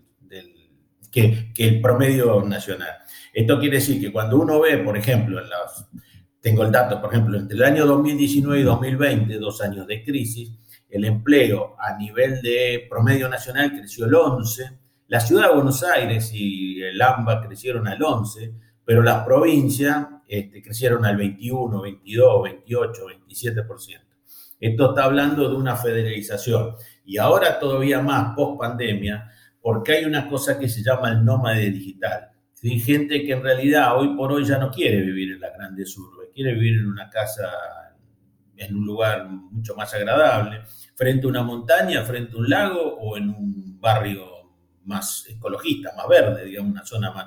que, 1.10 1.52
que 1.54 1.68
el 1.68 1.80
promedio 1.80 2.42
nacional. 2.44 2.94
Esto 3.34 3.58
quiere 3.58 3.76
decir 3.76 4.00
que 4.00 4.12
cuando 4.12 4.38
uno 4.38 4.60
ve, 4.60 4.78
por 4.78 4.96
ejemplo, 4.96 5.42
en 5.42 5.48
las 5.48 5.88
tengo 6.40 6.62
el 6.62 6.72
dato, 6.72 7.00
por 7.00 7.12
ejemplo, 7.12 7.38
entre 7.38 7.56
el 7.56 7.64
año 7.64 7.86
2019 7.86 8.60
y 8.60 8.64
2020, 8.64 9.38
dos 9.38 9.60
años 9.60 9.86
de 9.86 10.04
crisis, 10.04 10.52
el 10.88 11.04
empleo 11.04 11.76
a 11.78 11.96
nivel 11.96 12.40
de 12.40 12.86
promedio 12.88 13.28
nacional 13.28 13.72
creció 13.72 14.06
el 14.06 14.14
11, 14.14 14.78
la 15.08 15.20
ciudad 15.20 15.48
de 15.48 15.54
Buenos 15.54 15.82
Aires 15.82 16.30
y 16.32 16.82
el 16.82 17.00
AMBA 17.00 17.46
crecieron 17.46 17.88
al 17.88 18.02
11, 18.02 18.54
pero 18.84 19.02
las 19.02 19.24
provincias 19.24 20.06
este, 20.26 20.62
crecieron 20.62 21.04
al 21.04 21.16
21, 21.16 21.80
22, 21.80 22.42
28, 22.42 23.02
27%. 23.28 24.00
Esto 24.60 24.88
está 24.90 25.04
hablando 25.04 25.48
de 25.48 25.54
una 25.54 25.76
federalización. 25.76 26.74
Y 27.04 27.18
ahora 27.18 27.58
todavía 27.58 28.00
más, 28.00 28.34
post 28.34 28.58
pandemia, 28.58 29.30
porque 29.60 29.92
hay 29.92 30.04
una 30.04 30.28
cosa 30.28 30.58
que 30.58 30.68
se 30.68 30.82
llama 30.82 31.10
el 31.10 31.24
nómade 31.24 31.70
digital. 31.70 32.30
Hay 32.62 32.80
gente 32.80 33.24
que 33.24 33.32
en 33.32 33.42
realidad 33.42 33.96
hoy 33.96 34.16
por 34.16 34.32
hoy 34.32 34.44
ya 34.44 34.58
no 34.58 34.70
quiere 34.70 35.00
vivir 35.00 35.32
en 35.32 35.40
la 35.40 35.50
grandes 35.50 35.96
urbes, 35.96 36.30
quiere 36.34 36.54
vivir 36.54 36.78
en 36.78 36.86
una 36.88 37.08
casa, 37.08 37.48
en 38.56 38.76
un 38.76 38.84
lugar 38.84 39.28
mucho 39.28 39.76
más 39.76 39.94
agradable, 39.94 40.62
frente 40.96 41.26
a 41.26 41.28
una 41.28 41.42
montaña, 41.42 42.02
frente 42.02 42.34
a 42.34 42.38
un 42.38 42.50
lago 42.50 42.96
o 42.96 43.16
en 43.16 43.30
un 43.30 43.80
barrio 43.80 44.26
más 44.84 45.24
ecologista, 45.28 45.92
más 45.96 46.08
verde, 46.08 46.46
digamos, 46.46 46.72
una 46.72 46.84
zona 46.84 47.12
más, 47.12 47.26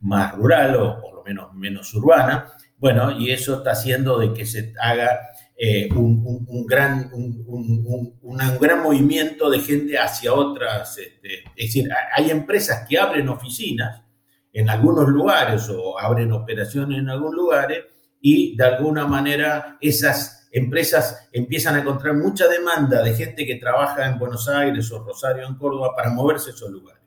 más 0.00 0.34
rural 0.36 0.76
o 0.76 1.00
por 1.00 1.14
lo 1.14 1.24
menos 1.24 1.52
menos 1.54 1.92
urbana. 1.94 2.52
Bueno, 2.78 3.10
y 3.18 3.30
eso 3.30 3.58
está 3.58 3.72
haciendo 3.72 4.18
de 4.18 4.32
que 4.32 4.46
se 4.46 4.72
haga 4.80 5.18
eh, 5.56 5.88
un, 5.92 6.64
gran, 6.66 7.10
un, 7.12 8.58
gran 8.58 8.82
movimiento 8.82 9.50
de 9.50 9.58
gente 9.60 9.98
hacia 9.98 10.32
otras. 10.32 10.96
Este, 10.96 11.40
es 11.56 11.66
decir, 11.66 11.90
hay 12.14 12.30
empresas 12.30 12.86
que 12.88 12.98
abren 12.98 13.28
oficinas 13.28 14.02
en 14.52 14.68
algunos 14.68 15.08
lugares 15.08 15.68
o 15.68 15.98
abren 15.98 16.32
operaciones 16.32 16.98
en 16.98 17.08
algunos 17.08 17.34
lugares 17.34 17.84
y 18.20 18.56
de 18.56 18.64
alguna 18.64 19.06
manera 19.06 19.78
esas 19.80 20.48
empresas 20.52 21.28
empiezan 21.32 21.76
a 21.76 21.80
encontrar 21.80 22.14
mucha 22.14 22.48
demanda 22.48 23.02
de 23.02 23.14
gente 23.14 23.46
que 23.46 23.56
trabaja 23.56 24.06
en 24.06 24.18
Buenos 24.18 24.48
Aires 24.48 24.90
o 24.92 25.04
Rosario 25.04 25.46
en 25.46 25.54
Córdoba 25.54 25.94
para 25.94 26.10
moverse 26.10 26.50
a 26.50 26.54
esos 26.54 26.70
lugares. 26.70 27.00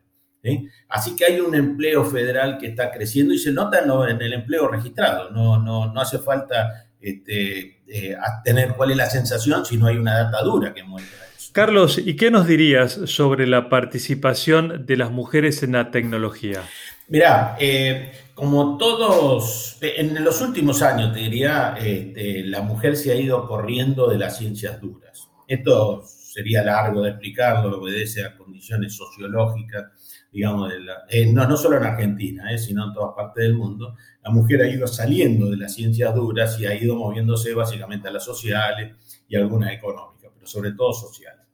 Así 0.89 1.15
que 1.15 1.25
hay 1.25 1.39
un 1.39 1.55
empleo 1.55 2.03
federal 2.03 2.57
que 2.57 2.67
está 2.67 2.91
creciendo 2.91 3.33
y 3.33 3.37
se 3.37 3.51
nota 3.51 3.79
en, 3.79 4.21
el 4.21 4.33
empleo 4.33 4.67
registrado. 4.67 5.31
No, 5.31 5.61
no, 5.61 5.93
no 5.93 6.01
hace 6.01 6.19
falta 6.19 6.89
este, 6.99 7.81
eh, 7.87 8.17
tener 8.43 8.73
cuál 8.73 8.91
es 8.91 8.97
la 8.97 9.09
sensación 9.09 9.65
si 9.65 9.77
no 9.77 9.87
hay 9.87 9.97
una 9.97 10.23
data 10.23 10.41
dura 10.43 10.73
que 10.73 10.83
muestra 10.83 11.19
eso. 11.37 11.51
Carlos, 11.53 11.97
¿y 11.97 12.15
qué 12.15 12.31
nos 12.31 12.47
dirías 12.47 12.99
sobre 13.05 13.47
la 13.47 13.69
participación 13.69 14.85
de 14.85 14.97
las 14.97 15.11
mujeres 15.11 15.63
en 15.63 15.73
la 15.73 15.91
tecnología? 15.91 16.61
Mirá, 17.09 17.57
eh, 17.59 18.11
como 18.33 18.77
todos, 18.77 19.77
en 19.81 20.23
los 20.23 20.41
últimos 20.41 20.81
años, 20.81 21.13
te 21.13 21.19
diría, 21.19 21.75
este, 21.79 22.43
la 22.45 22.61
mujer 22.61 22.95
se 22.95 23.11
ha 23.11 23.15
ido 23.15 23.47
corriendo 23.47 24.07
de 24.07 24.17
las 24.17 24.37
ciencias 24.37 24.79
duras. 24.79 25.29
Esto 25.47 26.03
sería 26.05 26.63
largo 26.63 27.01
de 27.01 27.11
explicarlo, 27.11 27.79
obedece 27.79 28.23
a 28.25 28.35
condiciones 28.35 28.95
sociológicas, 28.95 29.85
digamos, 30.31 30.73
eh, 31.09 31.31
no, 31.31 31.45
no 31.47 31.55
solo 31.57 31.77
en 31.77 31.83
Argentina, 31.83 32.51
eh, 32.51 32.57
sino 32.57 32.87
en 32.87 32.93
todas 32.93 33.13
partes 33.15 33.43
del 33.43 33.53
mundo. 33.53 33.95
La 34.23 34.31
mujer 34.31 34.61
ha 34.61 34.67
ido 34.67 34.87
saliendo 34.87 35.51
de 35.51 35.57
las 35.57 35.75
ciencias 35.75 36.15
duras 36.15 36.59
y 36.59 36.65
ha 36.65 36.73
ido 36.73 36.95
moviéndose 36.95 37.53
básicamente 37.53 38.07
a 38.07 38.11
las 38.11 38.23
sociales 38.23 38.95
y 39.27 39.35
algunas 39.35 39.71
económicas, 39.73 40.31
pero 40.33 40.47
sobre 40.47 40.71
todo 40.71 40.91
sociales. 40.93 41.45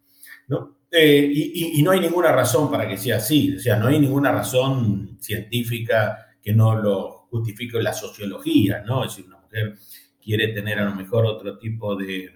¿no? 0.47 0.78
Eh, 0.91 1.29
y, 1.31 1.83
no 1.83 1.91
hay 1.91 1.99
ninguna 1.99 2.31
razón 2.31 2.71
para 2.71 2.87
que 2.87 2.97
sea 2.97 3.17
así, 3.17 3.55
o 3.55 3.59
sea, 3.59 3.75
no 3.75 3.87
hay 3.87 3.99
ninguna 3.99 4.31
razón 4.31 5.17
científica 5.21 6.29
que 6.41 6.51
no 6.51 6.75
lo 6.75 7.27
justifique 7.29 7.79
la 7.79 7.93
sociología, 7.93 8.81
¿no? 8.85 9.03
Es 9.03 9.11
decir, 9.11 9.27
una 9.27 9.39
mujer 9.39 9.75
quiere 10.21 10.47
tener 10.47 10.79
a 10.79 10.85
lo 10.85 10.95
mejor 10.95 11.25
otro 11.25 11.57
tipo 11.59 11.95
de, 11.95 12.35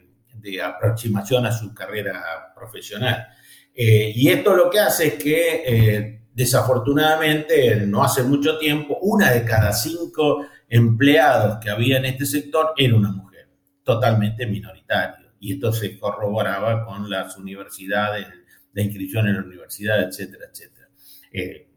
aproximación 0.61 1.45
a 1.45 1.51
su 1.51 1.73
carrera 1.73 2.21
profesional. 2.53 3.27
Eh, 3.73 4.11
y 4.13 4.27
esto 4.27 4.53
lo 4.53 4.69
que 4.69 4.79
hace 4.79 5.07
es 5.07 5.13
que, 5.13 5.63
eh, 5.65 6.21
desafortunadamente, 6.33 7.85
no 7.87 8.03
hace 8.03 8.23
mucho 8.23 8.57
tiempo, 8.57 8.97
una 9.01 9.31
de 9.31 9.45
cada 9.45 9.71
cinco 9.71 10.45
empleados 10.67 11.59
que 11.59 11.69
había 11.69 11.97
en 11.97 12.05
este 12.05 12.25
sector 12.25 12.73
era 12.75 12.95
una 12.95 13.11
mujer, 13.11 13.47
totalmente 13.83 14.45
minoritaria. 14.45 15.33
Y 15.39 15.53
esto 15.53 15.71
se 15.71 15.97
corroboraba 15.97 16.85
con 16.85 17.09
las 17.09 17.37
universidades, 17.37 18.27
la 18.73 18.81
inscripción 18.81 19.27
en 19.27 19.35
la 19.35 19.43
universidad, 19.43 20.03
etcétera, 20.03 20.45
etcétera. 20.51 20.87
Eh, 21.31 21.67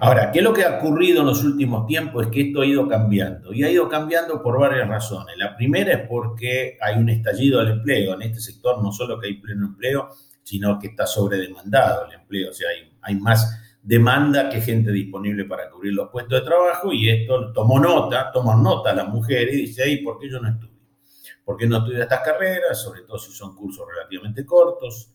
Ahora, 0.00 0.32
¿qué 0.32 0.38
es 0.38 0.44
lo 0.44 0.52
que 0.52 0.64
ha 0.64 0.78
ocurrido 0.78 1.20
en 1.20 1.26
los 1.26 1.44
últimos 1.44 1.86
tiempos? 1.86 2.24
Es 2.24 2.32
que 2.32 2.48
esto 2.48 2.62
ha 2.62 2.66
ido 2.66 2.88
cambiando 2.88 3.52
y 3.52 3.62
ha 3.62 3.70
ido 3.70 3.88
cambiando 3.88 4.42
por 4.42 4.58
varias 4.58 4.88
razones. 4.88 5.36
La 5.36 5.56
primera 5.56 5.92
es 5.92 6.08
porque 6.08 6.76
hay 6.80 6.96
un 6.96 7.08
estallido 7.08 7.60
del 7.60 7.74
empleo. 7.74 8.14
En 8.14 8.22
este 8.22 8.40
sector 8.40 8.82
no 8.82 8.90
solo 8.90 9.18
que 9.18 9.28
hay 9.28 9.34
pleno 9.34 9.66
empleo, 9.66 10.08
sino 10.42 10.78
que 10.78 10.88
está 10.88 11.06
sobredemandado 11.06 12.06
el 12.06 12.14
empleo. 12.14 12.50
O 12.50 12.52
sea, 12.52 12.68
hay, 13.02 13.14
más 13.14 13.78
demanda 13.82 14.48
que 14.48 14.60
gente 14.60 14.92
disponible 14.92 15.44
para 15.44 15.70
cubrir 15.70 15.92
los 15.92 16.08
puestos 16.10 16.40
de 16.40 16.46
trabajo 16.46 16.92
y 16.92 17.08
esto 17.08 17.52
tomó 17.52 17.78
nota, 17.78 18.30
tomó 18.32 18.56
nota 18.56 18.92
las 18.94 19.08
mujeres 19.08 19.54
y 19.54 19.58
dice, 19.62 19.88
¿y 19.88 19.98
por 19.98 20.18
qué 20.18 20.28
yo 20.30 20.40
no 20.40 20.48
estudio? 20.48 20.72
¿Por 21.44 21.56
qué 21.56 21.66
no 21.66 21.78
estudio 21.78 22.02
estas 22.02 22.20
carreras? 22.20 22.80
Sobre 22.80 23.02
todo 23.02 23.18
si 23.18 23.32
son 23.32 23.54
cursos 23.54 23.84
relativamente 23.88 24.44
cortos, 24.46 25.10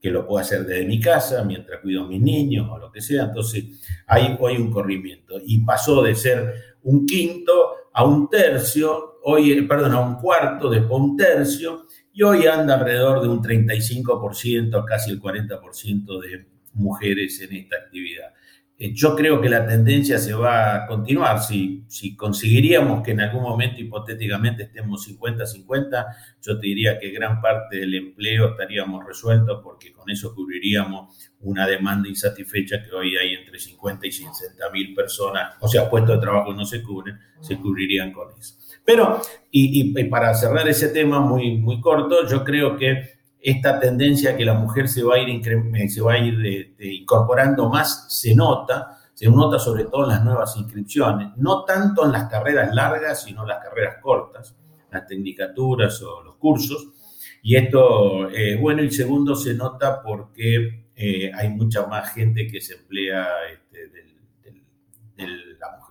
que 0.00 0.10
lo 0.10 0.26
puedo 0.26 0.40
hacer 0.40 0.64
desde 0.64 0.86
mi 0.86 0.98
casa 0.98 1.44
mientras 1.44 1.80
cuido 1.80 2.04
a 2.04 2.08
mis 2.08 2.20
niños 2.20 2.68
o 2.70 2.78
lo 2.78 2.90
que 2.90 3.00
sea. 3.00 3.24
Entonces, 3.24 3.64
hay 4.06 4.36
un 4.56 4.70
corrimiento 4.70 5.40
y 5.44 5.60
pasó 5.64 6.02
de 6.02 6.14
ser 6.14 6.54
un 6.82 7.06
quinto 7.06 7.52
a 7.92 8.04
un 8.04 8.28
tercio, 8.28 9.18
hoy, 9.24 9.52
eh, 9.52 9.62
perdón, 9.64 9.92
a 9.92 10.00
un 10.00 10.16
cuarto, 10.16 10.70
después 10.70 11.00
un 11.00 11.16
tercio, 11.16 11.86
y 12.12 12.22
hoy 12.22 12.46
anda 12.46 12.74
alrededor 12.74 13.20
de 13.20 13.28
un 13.28 13.42
35%, 13.42 14.84
casi 14.84 15.10
el 15.10 15.20
40% 15.20 16.20
de 16.20 16.46
mujeres 16.74 17.40
en 17.40 17.54
esta 17.54 17.76
actividad. 17.76 18.32
Eh, 18.82 18.94
yo 18.94 19.14
creo 19.14 19.42
que 19.42 19.50
la 19.50 19.66
tendencia 19.66 20.18
se 20.18 20.32
va 20.32 20.74
a 20.74 20.86
continuar. 20.86 21.38
Si, 21.42 21.84
si 21.86 22.16
conseguiríamos 22.16 23.02
que 23.02 23.10
en 23.10 23.20
algún 23.20 23.42
momento 23.42 23.78
hipotéticamente 23.78 24.62
estemos 24.62 25.06
50-50, 25.06 26.06
yo 26.40 26.58
te 26.58 26.66
diría 26.66 26.98
que 26.98 27.10
gran 27.10 27.42
parte 27.42 27.76
del 27.76 27.94
empleo 27.94 28.52
estaríamos 28.52 29.04
resueltos 29.04 29.60
porque 29.62 29.92
con 29.92 30.08
eso 30.08 30.34
cubriríamos 30.34 31.14
una 31.40 31.66
demanda 31.66 32.08
insatisfecha 32.08 32.82
que 32.82 32.94
hoy 32.94 33.18
hay 33.18 33.34
entre 33.34 33.58
50 33.58 34.06
y 34.06 34.12
60 34.12 34.70
mil 34.70 34.94
personas, 34.94 35.56
o 35.60 35.68
sea, 35.68 35.90
puestos 35.90 36.16
de 36.16 36.20
trabajo 36.22 36.54
no 36.54 36.64
se 36.64 36.82
cubren, 36.82 37.18
se 37.40 37.58
cubrirían 37.58 38.12
con 38.12 38.28
eso. 38.38 38.54
Pero, 38.82 39.20
y, 39.50 39.90
y 40.00 40.04
para 40.04 40.32
cerrar 40.32 40.66
ese 40.68 40.88
tema 40.88 41.20
muy, 41.20 41.58
muy 41.58 41.82
corto, 41.82 42.26
yo 42.26 42.42
creo 42.44 42.78
que 42.78 43.19
esta 43.42 43.80
tendencia 43.80 44.36
que 44.36 44.44
la 44.44 44.54
mujer 44.54 44.88
se 44.88 45.02
va 45.02 45.14
a 45.14 45.18
ir, 45.18 45.90
se 45.90 46.00
va 46.00 46.12
a 46.14 46.18
ir 46.18 46.34
eh, 46.44 46.74
eh, 46.78 46.94
incorporando 46.94 47.68
más 47.68 48.06
se 48.08 48.34
nota, 48.34 48.98
se 49.14 49.28
nota 49.28 49.58
sobre 49.58 49.84
todo 49.84 50.04
en 50.04 50.10
las 50.10 50.24
nuevas 50.24 50.56
inscripciones, 50.56 51.28
no 51.36 51.64
tanto 51.64 52.04
en 52.04 52.12
las 52.12 52.28
carreras 52.30 52.74
largas, 52.74 53.22
sino 53.22 53.42
en 53.42 53.48
las 53.48 53.64
carreras 53.64 53.96
cortas, 54.02 54.54
las 54.90 55.06
tecnicaturas 55.06 56.02
o 56.02 56.22
los 56.22 56.36
cursos. 56.36 56.88
Y 57.42 57.56
esto 57.56 58.28
es 58.28 58.60
bueno. 58.60 58.82
Y 58.82 58.90
segundo, 58.90 59.34
se 59.34 59.54
nota 59.54 60.02
porque 60.02 60.90
eh, 60.94 61.30
hay 61.34 61.48
mucha 61.48 61.86
más 61.86 62.12
gente 62.12 62.46
que 62.46 62.60
se 62.60 62.74
emplea 62.74 63.26
este, 63.52 63.88
del 63.88 64.09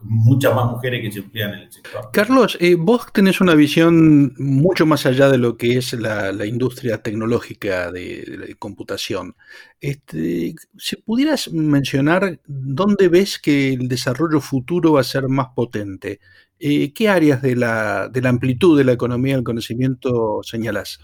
muchas 0.01 0.55
más 0.55 0.71
mujeres 0.71 1.01
que 1.01 1.11
se 1.11 1.19
emplean 1.19 1.53
en 1.53 1.59
el 1.61 1.71
sector. 1.71 2.09
Carlos, 2.11 2.57
eh, 2.59 2.75
vos 2.75 3.11
tenés 3.11 3.41
una 3.41 3.55
visión 3.55 4.33
mucho 4.37 4.85
más 4.85 5.05
allá 5.05 5.29
de 5.29 5.37
lo 5.37 5.57
que 5.57 5.77
es 5.77 5.93
la, 5.93 6.45
industria 6.45 7.01
tecnológica 7.01 7.91
de, 7.91 8.55
computación. 8.59 9.35
Este, 9.79 10.55
si 10.77 10.95
pudieras 10.97 11.51
mencionar 11.51 12.39
dónde 12.47 13.07
ves 13.07 13.39
que 13.39 13.73
el 13.73 13.87
desarrollo 13.87 14.39
futuro 14.39 14.93
va 14.93 15.01
a 15.01 15.03
ser 15.03 15.27
más 15.27 15.47
potente, 15.55 16.19
eh, 16.59 16.91
¿qué 16.93 17.09
áreas 17.09 17.41
de 17.41 17.55
la, 17.55 18.09
de 18.09 18.21
la 18.21 18.29
amplitud 18.29 18.77
de 18.77 18.83
la 18.83 18.91
economía 18.91 19.35
del 19.35 19.43
conocimiento 19.43 20.41
señalás? 20.43 20.99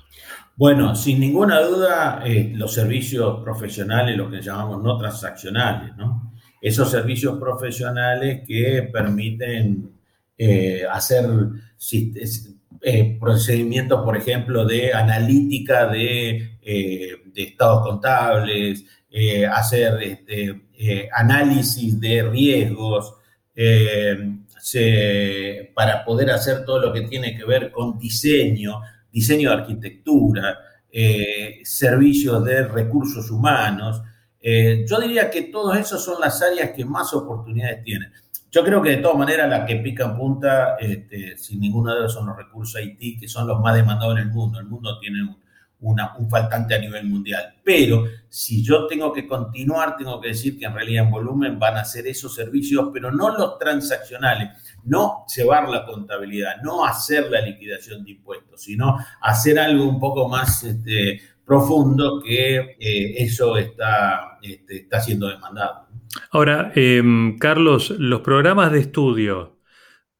Bueno, 0.58 0.96
sin 0.96 1.20
ninguna 1.20 1.62
duda, 1.62 2.22
eh, 2.26 2.52
los 2.56 2.74
servicios 2.74 3.44
profesionales, 3.44 4.18
lo 4.18 4.30
que 4.30 4.42
llamamos 4.42 4.82
no 4.82 4.98
transaccionales, 4.98 5.96
¿no? 5.98 6.35
Esos 6.66 6.90
servicios 6.90 7.38
profesionales 7.40 8.42
que 8.48 8.90
permiten 8.92 9.88
eh, 10.36 10.84
hacer 10.92 11.24
eh, 12.82 13.18
procedimientos, 13.20 14.04
por 14.04 14.18
ejemplo, 14.18 14.66
de 14.66 14.92
analítica 14.92 15.86
de, 15.86 16.58
eh, 16.64 17.18
estados 17.36 17.86
contables, 17.86 18.84
hacer 19.52 20.02
este, 20.02 21.10
análisis 21.14 22.00
de 22.00 22.24
riesgos, 22.24 23.14
para 25.76 26.04
poder 26.04 26.32
hacer 26.32 26.66
todo 26.66 26.80
lo 26.80 26.92
que 26.92 27.02
tiene 27.02 27.38
que 27.38 27.46
ver 27.46 27.72
con 27.72 28.00
diseño, 28.00 28.82
diseño 29.12 29.52
de 29.52 29.56
arquitectura, 29.56 30.58
servicios 31.64 32.44
de 32.44 32.68
recursos 32.68 33.30
humanos. 33.30 34.02
Eh, 34.48 34.86
yo 34.88 35.00
diría 35.00 35.32
que 35.32 35.42
todas 35.42 35.80
esas 35.80 36.04
son 36.04 36.22
las 36.22 36.40
áreas 36.40 36.70
que 36.70 36.86
más 36.86 37.12
oportunidades 37.16 37.84
tienen. 37.84 38.12
Yo 38.52 38.64
creo 38.64 38.80
que 38.80 38.92
de 38.92 38.98
todas 38.98 39.18
maneras 39.18 39.50
la 39.50 39.66
que 39.66 39.78
pica 39.78 40.06
en 40.06 40.16
punta, 40.16 40.76
este, 40.76 41.36
sin 41.36 41.60
ninguna 41.60 41.98
ellas, 41.98 42.14
son 42.14 42.28
los 42.28 42.38
recursos 42.38 42.80
IT, 42.80 43.20
que 43.20 43.28
son 43.28 43.48
los 43.48 43.60
más 43.60 43.76
demandados 43.76 44.16
en 44.18 44.28
el 44.28 44.30
mundo. 44.30 44.60
El 44.60 44.68
mundo 44.68 45.00
tiene 45.00 45.24
un, 45.80 46.00
un 46.20 46.30
faltante 46.30 46.76
a 46.76 46.78
nivel 46.78 47.08
mundial. 47.08 47.56
Pero 47.64 48.04
si 48.30 48.64
yo 48.64 48.86
tengo 48.86 49.12
que 49.12 49.28
continuar, 49.28 49.98
tengo 49.98 50.22
que 50.22 50.28
decir 50.28 50.60
que 50.60 50.66
en 50.66 50.76
realidad 50.76 51.06
en 51.06 51.12
volumen 51.12 51.58
van 51.58 51.78
a 51.78 51.84
ser 51.84 52.06
esos 52.06 52.36
servicios, 52.36 52.92
pero 52.94 53.12
no 53.12 53.36
los 53.36 53.58
transaccionales, 53.58 54.52
no 54.84 55.26
llevar 55.36 55.68
la 55.70 55.88
contabilidad, 55.88 56.62
no 56.62 56.86
hacer 56.86 57.32
la 57.32 57.42
liquidación 57.42 58.06
de 58.06 58.12
impuestos, 58.12 58.62
sino 58.62 58.96
hacer 59.22 59.58
algo 59.58 59.86
un 59.86 60.00
poco 60.00 60.30
más... 60.30 60.64
Este, 60.64 61.20
profundo 61.46 62.20
que 62.22 62.76
eh, 62.80 63.24
eso 63.24 63.56
está, 63.58 64.35
este, 64.54 64.78
está 64.78 65.00
siendo 65.00 65.28
demandado. 65.28 65.88
Ahora, 66.32 66.72
em, 66.76 67.38
Carlos, 67.38 67.92
los 67.92 68.22
programas 68.22 68.72
de 68.72 68.80
estudio, 68.80 69.60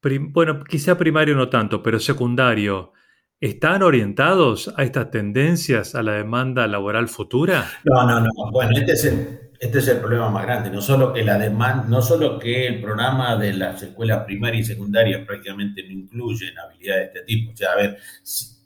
bueno, 0.02 0.62
quizá 0.64 0.96
primario 0.96 1.34
no 1.34 1.48
tanto, 1.48 1.82
pero 1.82 1.98
secundario, 1.98 2.92
¿están 3.40 3.82
orientados 3.82 4.72
a 4.76 4.84
estas 4.84 5.10
tendencias, 5.10 5.94
a 5.94 6.02
la 6.02 6.12
demanda 6.12 6.66
laboral 6.66 7.08
futura? 7.08 7.66
No, 7.84 8.06
no, 8.06 8.20
no. 8.20 8.30
Bueno, 8.52 8.72
este 8.76 8.92
es 8.92 9.04
el, 9.06 9.40
este 9.58 9.78
es 9.78 9.88
el 9.88 9.98
problema 9.98 10.30
más 10.30 10.44
grande. 10.44 10.70
No 10.70 10.80
solo 10.80 11.12
que 11.12 11.24
la 11.24 11.38
demanda, 11.38 11.86
no 11.88 12.02
solo 12.02 12.38
que 12.38 12.66
el 12.66 12.80
programa 12.80 13.36
de 13.36 13.52
las 13.54 13.82
escuelas 13.82 14.24
primarias 14.24 14.66
y 14.66 14.72
secundarias 14.72 15.26
prácticamente 15.26 15.82
no 15.82 15.92
incluyen 15.92 16.58
habilidades 16.58 17.12
de 17.12 17.18
este 17.20 17.26
tipo. 17.26 17.52
O 17.52 17.56
sea, 17.56 17.72
a 17.72 17.76
ver, 17.76 17.98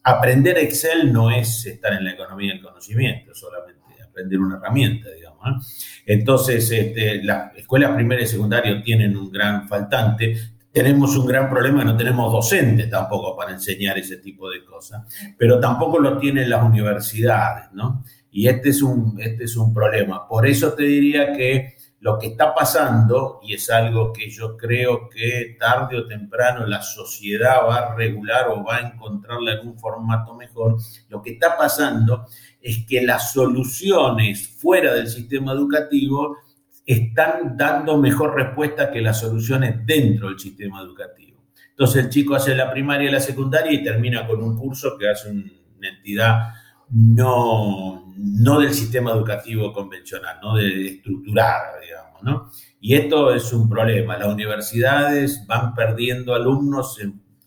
aprender 0.02 0.58
Excel 0.58 1.12
no 1.12 1.30
es 1.30 1.66
estar 1.66 1.92
en 1.92 2.04
la 2.04 2.12
economía 2.12 2.52
del 2.52 2.62
conocimiento, 2.62 3.34
solamente 3.34 3.79
aprender 4.10 4.38
una 4.38 4.56
herramienta, 4.56 5.08
digamos. 5.10 6.02
Entonces, 6.04 6.70
este, 6.70 7.22
las 7.22 7.56
escuelas 7.56 7.92
primarias 7.94 8.30
y 8.30 8.32
secundarias 8.32 8.82
tienen 8.84 9.16
un 9.16 9.30
gran 9.30 9.68
faltante. 9.68 10.36
Tenemos 10.72 11.16
un 11.16 11.26
gran 11.26 11.48
problema, 11.48 11.82
no 11.82 11.96
tenemos 11.96 12.32
docentes 12.32 12.88
tampoco 12.90 13.36
para 13.36 13.52
enseñar 13.52 13.98
ese 13.98 14.18
tipo 14.18 14.48
de 14.50 14.64
cosas, 14.64 15.02
pero 15.36 15.58
tampoco 15.58 15.98
lo 15.98 16.18
tienen 16.18 16.48
las 16.48 16.62
universidades, 16.62 17.72
¿no? 17.72 18.04
Y 18.30 18.46
este 18.46 18.68
es 18.68 18.80
un, 18.80 19.20
este 19.20 19.44
es 19.44 19.56
un 19.56 19.74
problema. 19.74 20.28
Por 20.28 20.46
eso 20.46 20.72
te 20.74 20.84
diría 20.84 21.32
que 21.32 21.74
lo 22.00 22.18
que 22.18 22.28
está 22.28 22.54
pasando, 22.54 23.40
y 23.42 23.54
es 23.54 23.68
algo 23.68 24.12
que 24.12 24.30
yo 24.30 24.56
creo 24.56 25.10
que 25.10 25.56
tarde 25.58 25.98
o 25.98 26.06
temprano 26.06 26.66
la 26.66 26.80
sociedad 26.80 27.58
va 27.68 27.76
a 27.76 27.94
regular 27.94 28.48
o 28.48 28.64
va 28.64 28.76
a 28.76 28.80
encontrarla 28.80 29.54
en 29.54 29.68
un 29.68 29.78
formato 29.78 30.34
mejor, 30.34 30.78
lo 31.10 31.20
que 31.20 31.32
está 31.32 31.58
pasando 31.58 32.26
es 32.60 32.84
que 32.86 33.02
las 33.02 33.32
soluciones 33.32 34.48
fuera 34.48 34.94
del 34.94 35.08
sistema 35.08 35.52
educativo 35.52 36.36
están 36.84 37.56
dando 37.56 37.96
mejor 37.96 38.34
respuesta 38.34 38.90
que 38.90 39.00
las 39.00 39.20
soluciones 39.20 39.86
dentro 39.86 40.28
del 40.28 40.38
sistema 40.38 40.80
educativo. 40.82 41.38
Entonces 41.70 42.04
el 42.04 42.10
chico 42.10 42.34
hace 42.34 42.54
la 42.54 42.70
primaria 42.70 43.08
y 43.08 43.12
la 43.12 43.20
secundaria 43.20 43.72
y 43.72 43.82
termina 43.82 44.26
con 44.26 44.42
un 44.42 44.56
curso 44.56 44.98
que 44.98 45.08
hace 45.08 45.30
una 45.30 45.88
entidad 45.88 46.52
no, 46.90 48.12
no 48.16 48.60
del 48.60 48.74
sistema 48.74 49.12
educativo 49.12 49.72
convencional, 49.72 50.38
no 50.42 50.56
de 50.56 50.86
estructurar, 50.86 51.80
digamos, 51.80 52.22
¿no? 52.22 52.50
Y 52.80 52.94
esto 52.94 53.32
es 53.32 53.52
un 53.52 53.68
problema. 53.68 54.18
Las 54.18 54.28
universidades 54.28 55.46
van 55.46 55.74
perdiendo 55.74 56.34
alumnos 56.34 56.98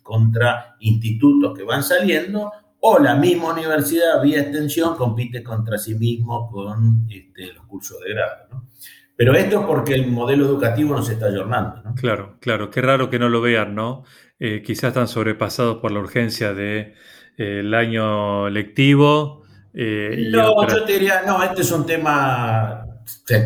contra 0.02 0.76
institutos 0.80 1.58
que 1.58 1.64
van 1.64 1.84
saliendo 1.84 2.52
o 2.86 3.00
la 3.00 3.16
misma 3.16 3.54
universidad 3.54 4.22
vía 4.22 4.42
extensión 4.42 4.98
compite 4.98 5.42
contra 5.42 5.78
sí 5.78 5.96
mismo 5.96 6.52
con 6.52 7.08
este, 7.10 7.54
los 7.54 7.66
cursos 7.66 7.98
de 8.02 8.14
grado, 8.14 8.36
¿no? 8.52 8.68
Pero 9.16 9.36
esto 9.36 9.62
es 9.62 9.66
porque 9.66 9.94
el 9.94 10.08
modelo 10.08 10.46
educativo 10.46 10.94
no 10.94 11.02
se 11.02 11.14
está 11.14 11.28
ayornando, 11.28 11.82
¿no? 11.82 11.96
Claro, 11.96 12.36
claro. 12.42 12.70
Qué 12.70 12.82
raro 12.82 13.10
que 13.10 13.20
no 13.20 13.30
lo 13.30 13.40
vean, 13.40 13.74
¿no? 13.74 14.04
Eh, 14.38 14.64
quizás 14.66 14.90
están 14.90 15.08
sobrepasados 15.08 15.78
por 15.78 15.94
la 15.94 16.00
urgencia 16.00 16.54
de 16.54 16.96
el 17.38 17.74
año 17.74 18.50
lectivo. 18.50 19.44
Eh, 19.74 20.28
no, 20.30 20.68
yo 20.68 20.84
te 20.84 20.92
diría, 20.92 21.22
no, 21.26 21.42
este 21.42 21.62
es 21.62 21.72
un 21.72 21.86
tema, 21.86 22.86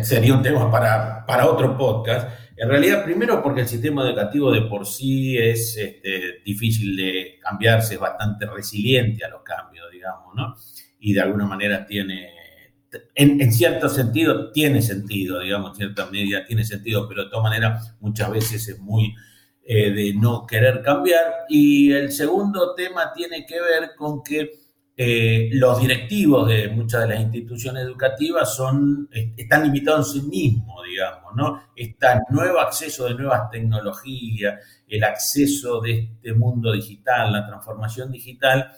sería 0.02 0.34
un 0.34 0.42
tema 0.42 0.68
para, 0.68 1.24
para 1.24 1.46
otro 1.46 1.78
podcast. 1.78 2.28
En 2.60 2.68
realidad, 2.68 3.04
primero 3.04 3.40
porque 3.40 3.60
el 3.60 3.68
sistema 3.68 4.04
educativo 4.04 4.50
de 4.50 4.62
por 4.62 4.84
sí 4.84 5.38
es 5.38 5.76
este, 5.76 6.40
difícil 6.44 6.96
de 6.96 7.38
cambiarse, 7.40 7.94
es 7.94 8.00
bastante 8.00 8.46
resiliente 8.46 9.24
a 9.24 9.28
los 9.28 9.42
cambios, 9.42 9.86
digamos, 9.92 10.34
¿no? 10.34 10.56
Y 10.98 11.12
de 11.12 11.20
alguna 11.20 11.46
manera 11.46 11.86
tiene, 11.86 12.32
en, 13.14 13.52
cierto 13.52 13.88
sentido 13.88 14.50
tiene 14.50 14.82
sentido, 14.82 15.38
digamos, 15.38 15.70
en 15.70 15.76
cierta 15.76 16.10
medida 16.10 16.44
tiene 16.44 16.64
sentido, 16.64 17.08
pero 17.08 17.24
de 17.24 17.30
todas 17.30 17.44
maneras 17.44 17.96
muchas 18.00 18.28
veces 18.32 18.66
es 18.66 18.80
muy 18.80 19.14
eh, 19.64 19.92
de 19.92 20.14
no 20.14 20.44
querer 20.44 20.82
cambiar. 20.82 21.44
Y 21.48 21.92
el 21.92 22.10
segundo 22.10 22.74
tema 22.74 23.12
tiene 23.14 23.46
que 23.46 23.60
ver 23.60 23.90
con 23.96 24.24
que 24.24 24.50
eh, 25.00 25.48
los 25.52 25.80
directivos 25.80 26.48
de 26.48 26.70
muchas 26.70 27.02
de 27.02 27.14
las 27.14 27.20
instituciones 27.20 27.84
educativas 27.84 28.60
están 29.36 29.62
limitados 29.62 30.16
en 30.16 30.22
sí 30.22 30.28
mismos, 30.28 30.84
digamos, 30.88 31.36
¿no? 31.36 31.62
Este 31.76 32.08
nuevo 32.30 32.58
acceso 32.58 33.06
de 33.06 33.14
nuevas 33.14 33.48
tecnologías, 33.48 34.56
el 34.88 35.04
acceso 35.04 35.80
de 35.80 36.00
este 36.00 36.32
mundo 36.32 36.72
digital, 36.72 37.32
la 37.32 37.46
transformación 37.46 38.10
digital, 38.10 38.72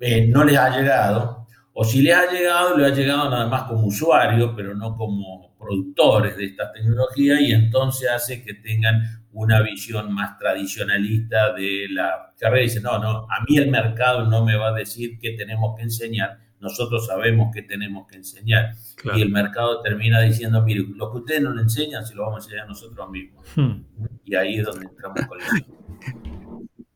eh, 0.00 0.26
no 0.26 0.42
les 0.42 0.58
ha 0.58 0.76
llegado, 0.76 1.46
o 1.74 1.84
si 1.84 2.02
les 2.02 2.16
ha 2.16 2.28
llegado, 2.28 2.76
les 2.76 2.90
ha 2.90 2.94
llegado 2.96 3.30
nada 3.30 3.46
más 3.46 3.62
como 3.62 3.86
usuarios, 3.86 4.54
pero 4.56 4.74
no 4.74 4.96
como 4.96 5.54
productores 5.56 6.36
de 6.36 6.46
esta 6.46 6.72
tecnología, 6.72 7.40
y 7.40 7.52
entonces 7.52 8.10
hace 8.10 8.42
que 8.42 8.54
tengan 8.54 9.21
una 9.32 9.62
visión 9.62 10.12
más 10.12 10.38
tradicionalista 10.38 11.52
de 11.54 11.86
la 11.90 12.32
carrera. 12.38 12.62
Dice, 12.62 12.80
no, 12.80 12.98
no, 12.98 13.26
a 13.30 13.42
mí 13.48 13.56
el 13.56 13.70
mercado 13.70 14.26
no 14.26 14.44
me 14.44 14.56
va 14.56 14.68
a 14.68 14.74
decir 14.74 15.18
qué 15.18 15.32
tenemos 15.32 15.76
que 15.76 15.82
enseñar, 15.82 16.38
nosotros 16.60 17.06
sabemos 17.06 17.50
qué 17.52 17.62
tenemos 17.62 18.06
que 18.06 18.16
enseñar. 18.16 18.74
Y 19.16 19.22
el 19.22 19.30
mercado 19.30 19.82
termina 19.82 20.20
diciendo, 20.20 20.62
mire, 20.62 20.84
lo 20.94 21.10
que 21.10 21.18
ustedes 21.18 21.42
no 21.42 21.52
le 21.52 21.62
enseñan, 21.62 22.06
se 22.06 22.14
lo 22.14 22.22
vamos 22.22 22.44
a 22.44 22.46
enseñar 22.46 22.68
nosotros 22.68 23.10
mismos. 23.10 23.44
Hmm. 23.56 23.82
Y 24.24 24.34
ahí 24.36 24.58
es 24.58 24.64
donde 24.64 24.86
entramos 24.86 25.26
con 25.26 25.40
eso. 25.40 25.66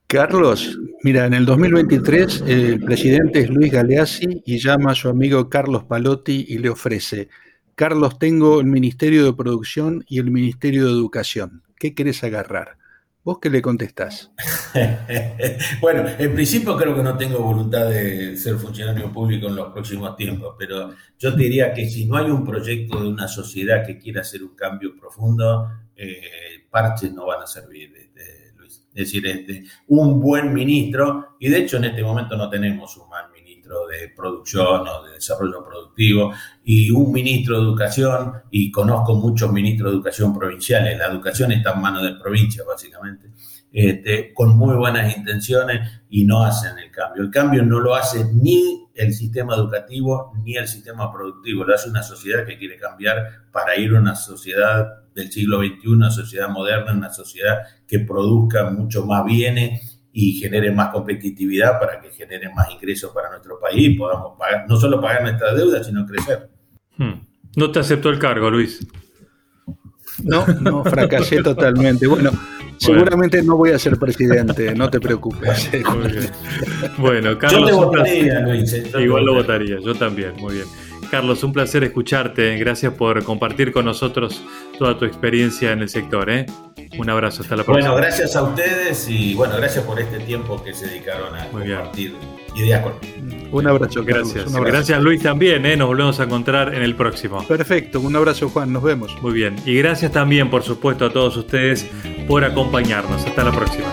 Carlos, 0.09 0.79
mira, 1.03 1.27
en 1.27 1.35
el 1.35 1.45
2023 1.45 2.45
el 2.47 2.81
presidente 2.81 3.41
es 3.41 3.51
Luis 3.51 3.73
Galeazzi 3.73 4.41
y 4.47 4.59
llama 4.59 4.93
a 4.93 4.95
su 4.95 5.09
amigo 5.09 5.51
Carlos 5.51 5.83
Palotti 5.83 6.47
y 6.49 6.59
le 6.59 6.69
ofrece, 6.69 7.29
Carlos, 7.75 8.17
tengo 8.17 8.61
el 8.61 8.67
Ministerio 8.67 9.25
de 9.25 9.33
Producción 9.33 10.05
y 10.07 10.21
el 10.21 10.31
Ministerio 10.31 10.87
de 10.87 10.93
Educación. 10.93 11.65
¿Qué 11.79 11.95
querés 11.95 12.25
agarrar? 12.25 12.79
¿Vos 13.23 13.39
qué 13.41 13.51
le 13.51 13.61
contestás? 13.61 14.31
bueno, 15.81 16.05
en 16.17 16.35
principio 16.35 16.77
creo 16.77 16.95
que 16.95 17.03
no 17.03 17.17
tengo 17.17 17.41
voluntad 17.41 17.89
de 17.89 18.37
ser 18.37 18.55
funcionario 18.57 19.13
público 19.13 19.49
en 19.49 19.57
los 19.57 19.73
próximos 19.73 20.15
tiempos, 20.17 20.55
pero 20.57 20.95
yo 21.19 21.35
te 21.35 21.43
diría 21.43 21.75
que 21.75 21.89
si 21.89 22.07
no 22.07 22.17
hay 22.17 22.31
un 22.31 22.45
proyecto 22.45 23.01
de 23.01 23.09
una 23.09 23.27
sociedad 23.27 23.85
que 23.85 23.99
quiera 23.99 24.21
hacer 24.21 24.45
un 24.45 24.55
cambio 24.55 24.97
profundo, 24.97 25.69
eh, 25.97 26.67
parches 26.71 27.13
no 27.13 27.27
van 27.27 27.43
a 27.43 27.47
servir. 27.47 28.07
Es 28.97 29.13
decir, 29.13 29.27
este, 29.27 29.65
un 29.89 30.21
buen 30.21 30.55
ministro, 30.55 31.37
y 31.39 31.51
de 31.51 31.59
hecho 31.59 31.77
en 31.77 31.85
este 31.85 32.03
momento 32.03 32.35
no 32.37 32.49
tenemos 32.49 32.97
un 32.97 33.09
mal 33.11 33.31
de 33.87 34.09
producción 34.15 34.87
o 34.87 35.05
de 35.05 35.13
desarrollo 35.13 35.65
productivo, 35.65 36.33
y 36.65 36.91
un 36.91 37.13
ministro 37.13 37.59
de 37.59 37.65
educación, 37.65 38.33
y 38.51 38.71
conozco 38.71 39.15
muchos 39.15 39.53
ministros 39.53 39.91
de 39.91 39.97
educación 39.97 40.37
provinciales, 40.37 40.99
la 40.99 41.07
educación 41.07 41.53
está 41.53 41.73
en 41.73 41.81
manos 41.81 42.03
de 42.03 42.15
provincia 42.15 42.65
básicamente, 42.67 43.31
este, 43.73 44.33
con 44.33 44.57
muy 44.57 44.75
buenas 44.77 45.17
intenciones 45.17 46.03
y 46.09 46.25
no 46.25 46.43
hacen 46.45 46.79
el 46.79 46.91
cambio. 46.91 47.23
El 47.23 47.31
cambio 47.31 47.63
no 47.63 47.81
lo 47.81 47.95
hace 47.95 48.25
ni 48.33 48.89
el 48.95 49.13
sistema 49.13 49.55
educativo 49.55 50.33
ni 50.43 50.57
el 50.57 50.67
sistema 50.67 51.13
productivo, 51.13 51.65
lo 51.65 51.75
hace 51.75 51.91
una 51.91 52.03
sociedad 52.03 52.47
que 52.47 52.57
quiere 52.57 52.79
cambiar 52.79 53.49
para 53.53 53.77
ir 53.77 53.95
a 53.95 54.01
una 54.01 54.15
sociedad 54.15 55.05
del 55.15 55.31
siglo 55.31 55.59
XXI, 55.59 55.89
una 55.89 56.11
sociedad 56.11 56.49
moderna, 56.49 56.93
una 56.93 57.13
sociedad 57.13 57.59
que 57.87 57.99
produzca 58.01 58.71
mucho 58.71 59.05
más 59.05 59.25
bienes 59.25 59.96
y 60.19 60.33
genere 60.33 60.73
más 60.73 60.89
competitividad 60.95 61.79
para 61.79 62.01
que 62.01 62.11
genere 62.11 62.49
más 62.55 62.71
ingresos 62.71 63.13
para 63.13 63.29
nuestro 63.29 63.61
país 63.61 63.89
y 63.89 63.91
podamos 63.91 64.39
pagar, 64.39 64.65
no 64.67 64.79
solo 64.79 64.99
pagar 64.99 65.21
nuestras 65.21 65.55
deudas, 65.55 65.87
sino 65.87 66.07
crecer. 66.07 66.49
Hmm. 66.97 67.21
No 67.55 67.71
te 67.71 67.81
aceptó 67.81 68.09
el 68.09 68.19
cargo, 68.19 68.51
Luis. 68.51 68.87
No, 70.25 70.47
no, 70.47 70.83
fracasé 70.85 71.43
totalmente. 71.43 72.07
Bueno, 72.07 72.31
seguramente 72.79 73.43
no 73.43 73.59
voy 73.59 73.73
a 73.73 73.79
ser 73.79 73.99
presidente, 73.99 74.75
no 74.75 74.89
te 74.89 75.01
preocupes. 75.01 75.71
Bueno, 76.97 77.39
Carlos. 77.39 77.61
Yo 77.61 77.67
te 77.67 77.73
votaría, 77.73 78.41
Luis. 78.41 78.73
Eh, 78.73 78.91
igual 78.99 79.23
lo 79.23 79.35
votaría, 79.35 79.79
yo 79.85 79.95
también, 79.95 80.33
muy 80.37 80.55
bien. 80.55 80.67
Carlos, 81.07 81.43
un 81.43 81.53
placer 81.53 81.85
escucharte. 81.85 82.57
Gracias 82.59 82.93
por 82.95 83.23
compartir 83.25 83.73
con 83.73 83.85
nosotros 83.85 84.43
toda 84.79 84.99
tu 84.99 85.05
experiencia 85.05 85.73
en 85.73 85.81
el 85.81 85.89
sector. 85.89 86.31
¿eh? 86.31 86.47
Un 86.99 87.11
abrazo, 87.11 87.43
hasta 87.43 87.57
la 87.57 87.65
próxima. 87.65 87.91
Bueno, 87.91 88.07
gracias 88.07 88.37
a 88.37 88.43
ustedes 88.43 89.09
y 89.09 89.35
bueno, 89.35 89.57
gracias 89.57 89.85
por 89.85 90.01
este 90.01 90.19
tiempo 90.21 90.63
que 90.63 90.73
se 90.73 90.87
dedicaron 90.87 91.35
a 91.35 91.49
compartir 91.49 92.15
ideas 92.55 92.83
conmigo. 92.83 93.49
Un 93.53 93.67
abrazo, 93.67 94.05
gracias. 94.05 94.53
Gracias, 94.53 95.03
Luis, 95.03 95.23
también. 95.23 95.67
¿eh? 95.67 95.77
Nos 95.77 95.89
volvemos 95.89 96.19
a 96.21 96.25
encontrar 96.25 96.75
en 96.75 96.83
el 96.83 96.95
próximo. 96.95 97.47
Perfecto, 97.47 98.01
un 98.01 98.17
abrazo, 98.17 98.49
Juan. 98.49 98.73
Nos 98.73 98.83
vemos. 98.83 99.17
Muy 99.23 99.33
bien. 99.33 99.57
Y 99.65 99.77
gracias 99.77 100.13
también, 100.13 100.51
por 100.51 100.63
supuesto, 100.63 101.07
a 101.07 101.13
todos 101.13 101.37
ustedes 101.37 101.87
por 102.27 102.45
acompañarnos. 102.45 103.25
Hasta 103.25 103.45
la 103.45 103.53
próxima. 103.53 103.87